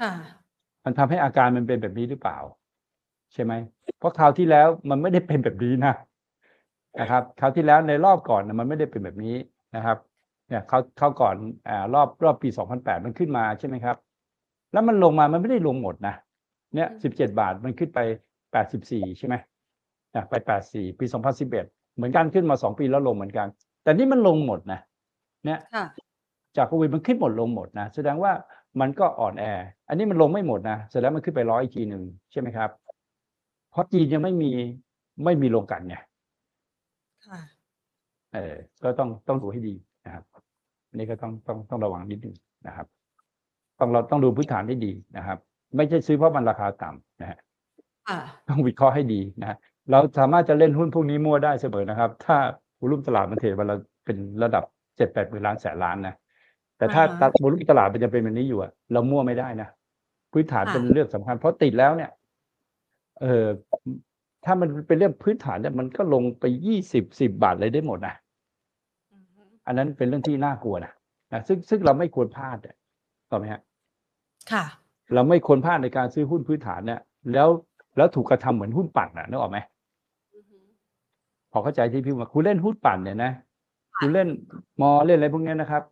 [0.00, 0.12] ค่ะ
[0.84, 2.38] มันทำให้อาการมันเป็นแบบนี้หรือเปล่า
[3.32, 3.52] ใช่ไหม
[3.98, 5.94] เพราะคราวที่แล้วมันไม่ได้เป็นแบบนี้นะ
[7.00, 9.36] นะครับคราวที่แล้วในรอบก่อนน่ะมันไม่ได้เป็นแบบนี้
[9.76, 9.98] นะครับ
[10.48, 11.36] เนี่ยเขาเขาก่อน
[11.68, 13.96] อ่ารอบรอบปี 2008 มันขึ้นมาใช่ไหมครับ
[14.72, 16.14] แล้วมันลงมามันไม่ได้ลงหมดนะ
[16.74, 17.98] เนี่ยอืม17บาทมันขึ้นไป
[18.60, 19.34] 84ใช่ไหม
[20.14, 20.34] นะไป
[20.66, 21.04] 84ปี
[21.46, 23.46] 2011เหมือนกันขึ้นมา2ปีแล้วลงเหมือนกัน
[23.82, 24.80] แต่นี่มันลงหมดนะ
[25.44, 25.84] เนี่ยค่ะ
[26.56, 28.32] จากโควิดมันขึ้นหมดลงหมดนะแสดงว่า
[28.80, 29.44] มันก็อ่อนแอ
[29.88, 32.02] อันนี้มันลงไม่หมดนะแสดงมันขึ้นไปร้อยอีกทีหนึ่ง
[32.32, 32.70] ใช่ไหมครับ
[33.70, 34.50] เพราะจีนยังไม่มี
[35.24, 35.96] ไม่มีโรงกลันไง
[37.26, 37.40] ค่ะ
[38.34, 40.24] เออก็ต้องต้องดูให้ดีนะครับ
[40.88, 42.86] อันนี้ก็ต้องต้องต้องระวังนิดนึงนะครับ
[43.82, 45.38] ต้องเราต้องดูพื้นฐานให้ดีนะครับ
[45.76, 47.38] ไม่ใช่ซื้อเพราะมันราคาต่ำนะฮะ
[48.08, 49.56] ค่ะต้องวิเคราะห์ให้ดีนะฮะ
[49.90, 52.36] เราสามารถจะเล่นหุ้นพวกนี้มั่วได้เสมอนะครับ ถ้า
[52.80, 54.64] วุลุ่มตลาดมันเทรดวันละเป็นระดับ
[54.96, 56.14] เจ็ดแปดหมื่นล้านแสนล้านนะ
[56.78, 59.68] แต่ถ้าอ่าฮะตัดวลุ่มตลาดมันจะเป็นแบบนี้อยู่อะเรามั่วไม่ได้นะ
[60.32, 62.10] พื้นฐานค่ะเป็นเรื่องสำคัญ เพราะติดแล้วเนี่ย
[63.20, 63.46] เออ
[64.44, 68.14] ถ้ามันเป็นเรื่องพื้นฐานเนี่ยมันก็ลงไปยี่สิบสิบบาทเลยได้หมดนะ
[69.12, 70.92] อือฮึอันนั้นเป็นเรื่องที่น่ากลัวนะ
[71.32, 72.76] นะซึ่งซึ่งเราไม่ควรพลาดเนี่ย
[73.30, 73.60] ต่อไหมฮะ
[74.50, 74.64] ค่ะ
[75.14, 77.00] เราไม่ควรพลาดในการซื้อหุ้นพื้นฐานเนี่ย
[77.32, 77.48] แล้ว
[77.96, 79.58] แล้วถูกกระทำเหมือนหุ้นปั่นนะนึกออกไหม
[80.34, 80.56] อือฮึ
[81.52, 83.32] พอเข้าใจที่พี่ว่าคุณเล่นหุ้นปั่นเนี่ยนะ
[83.98, 84.28] คุณเล่น
[84.80, 85.82] มอเล่นอะไรพวกเนี้ยนะครับ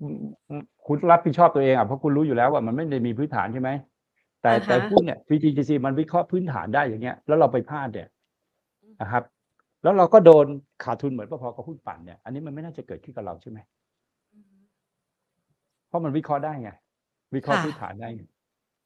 [0.00, 0.16] อืม
[0.48, 3.70] อืมคุณรับผิดชอบตัวเองอะเพราะคุณรู้อยู่แล้วว่ามันไม่ได้มีพื้นฐานใช่ไหม
[4.42, 8.08] แต่อ่าฮะแต่หุ้นเนี่ย VGC มันวิเคราะห์พื้นฐานได้อย่างเงี้ยแล้วเราไปพลาดเนี่ย
[9.00, 9.22] นะครับ
[9.82, 10.46] แล้วเราก็โดน
[10.84, 13.58] ขาดทุนเหมือนพอๆกับหุ้นปั่นเนี่ยอันนี้มันไม่น่าจะเกิดขึ้นกับเราใช่ไหม
[14.34, 14.56] อือฮึ
[15.88, 16.70] เพราะมันวิเคราะห์ได้ไง
[17.34, 18.22] วิเคราะห์ค่ะ พื้นฐานได้ไง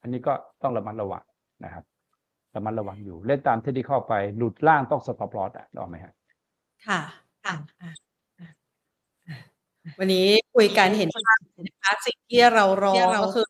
[0.02, 0.32] อันนี้ก็
[0.62, 1.24] ต้องระมัดระวัง
[1.64, 1.84] นะครับ
[2.54, 6.12] ระมัดระวังอยู่ เล่นตามเทคนิคเข้าไปหลุดล่างต้องสต็อปลอสอะนึกออกไหมฮะ
[6.86, 7.00] ค่ะ
[7.46, 7.90] อะอะ
[8.38, 8.48] อะ
[9.26, 9.46] อะ
[9.98, 13.46] วันนี้คุยกันเห็นภาพนะคะสิ่งที่เรารอก็คือ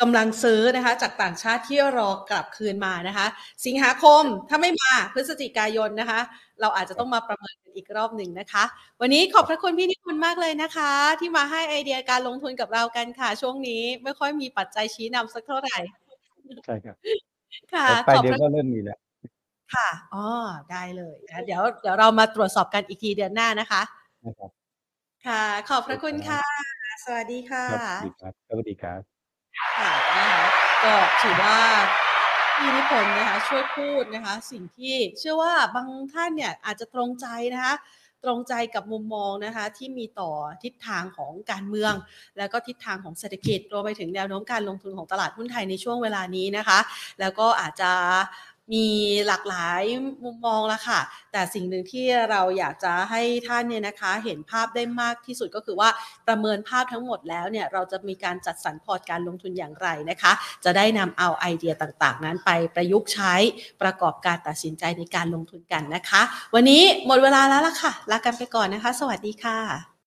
[0.00, 3.26] กำลังซื้อนะคะจากต่างชาติที่รอกลับคืนมานะคะ
[3.66, 6.20] สิงหาคมถ้าไม่มาพฤศจิกายนนะคะ
[6.60, 8.64] เราอาจจะต้องมาประเมินกันอีกรอบหนึ่งนะคะ
[9.00, 15.76] วันนี้ขอบพระคุณพี่นิพนธ์มากเลยนะคะ ที่มาให้ไอเดียการลงทุนกับเรากันค่ะ ช่วงนี้ไม่ค่อยมีปัจจัยชี้นำสักเท่าไหร่
[16.66, 16.96] ใช่ครับ
[17.74, 18.98] ค่ะไปขอบเดือพนระก็เริ่มมีแล้ว
[19.74, 20.26] ค่ะอ๋อ
[20.70, 23.82] ได้เลยนะเดี๋ยวเดี๋ยวเรามาตรวจสอบกันอีกทีเดือนหน้านะคะ
[24.26, 24.50] นะครับ
[25.26, 26.42] ค่ะ ขอบพระคุณค่ะ
[27.04, 29.17] สวัสดีค่ะครับสวัสดีครับสวัสดีครับค่ะ
[29.56, 29.92] นะคะ
[30.84, 31.58] ก็ถือว่า
[32.56, 37.74] พี่นิพนธ์นะคะช่วยพูดนะคะ สิ่งที่เชื่อว่าบางท่านเนี่ยอาจจะตรงใจนะคะ
[38.24, 40.30] ตรงใจกับมุมมองนะคะ ที่มีต่อ
[40.62, 41.94] ทิศทางของการเมือง
[42.38, 46.78] แล้วก็ทิศทางของเศรษฐกิจรวมไปถึงแนวโน้มการลงทุนของตลาดหุ้นไทยในช่วงเวลานี้นะคะ
[47.20, 47.92] แล้วก็อาจจะ
[48.72, 48.86] มี
[49.26, 49.82] หลากหลาย
[50.24, 51.00] มุมมองและค่ะ
[51.32, 55.88] แต่สิ่งหนึ่งที่เราอยากจะให้ท่านเนี่ยนะคะ เห็นภาพได้มากที่สุดก็คือว่า
[56.26, 60.32] ประเมินภาพทั้งหมดแล้วเนี่ยเราจะมีการจัดสรรพอร์ตการลงทุนอย่างไรนะคะ
[60.64, 63.34] จะได้นำเอาไอเดียต่างๆ นั้นไปประยุกต์ใช้
[63.82, 66.22] ประกอบการตัดสินใจในการลงทุนกันนะคะ
[66.54, 69.88] วันนี้หมดเวลาแล้วล่ะค่ะลากันไปก่อนนะคะ สวัสดีค่ะ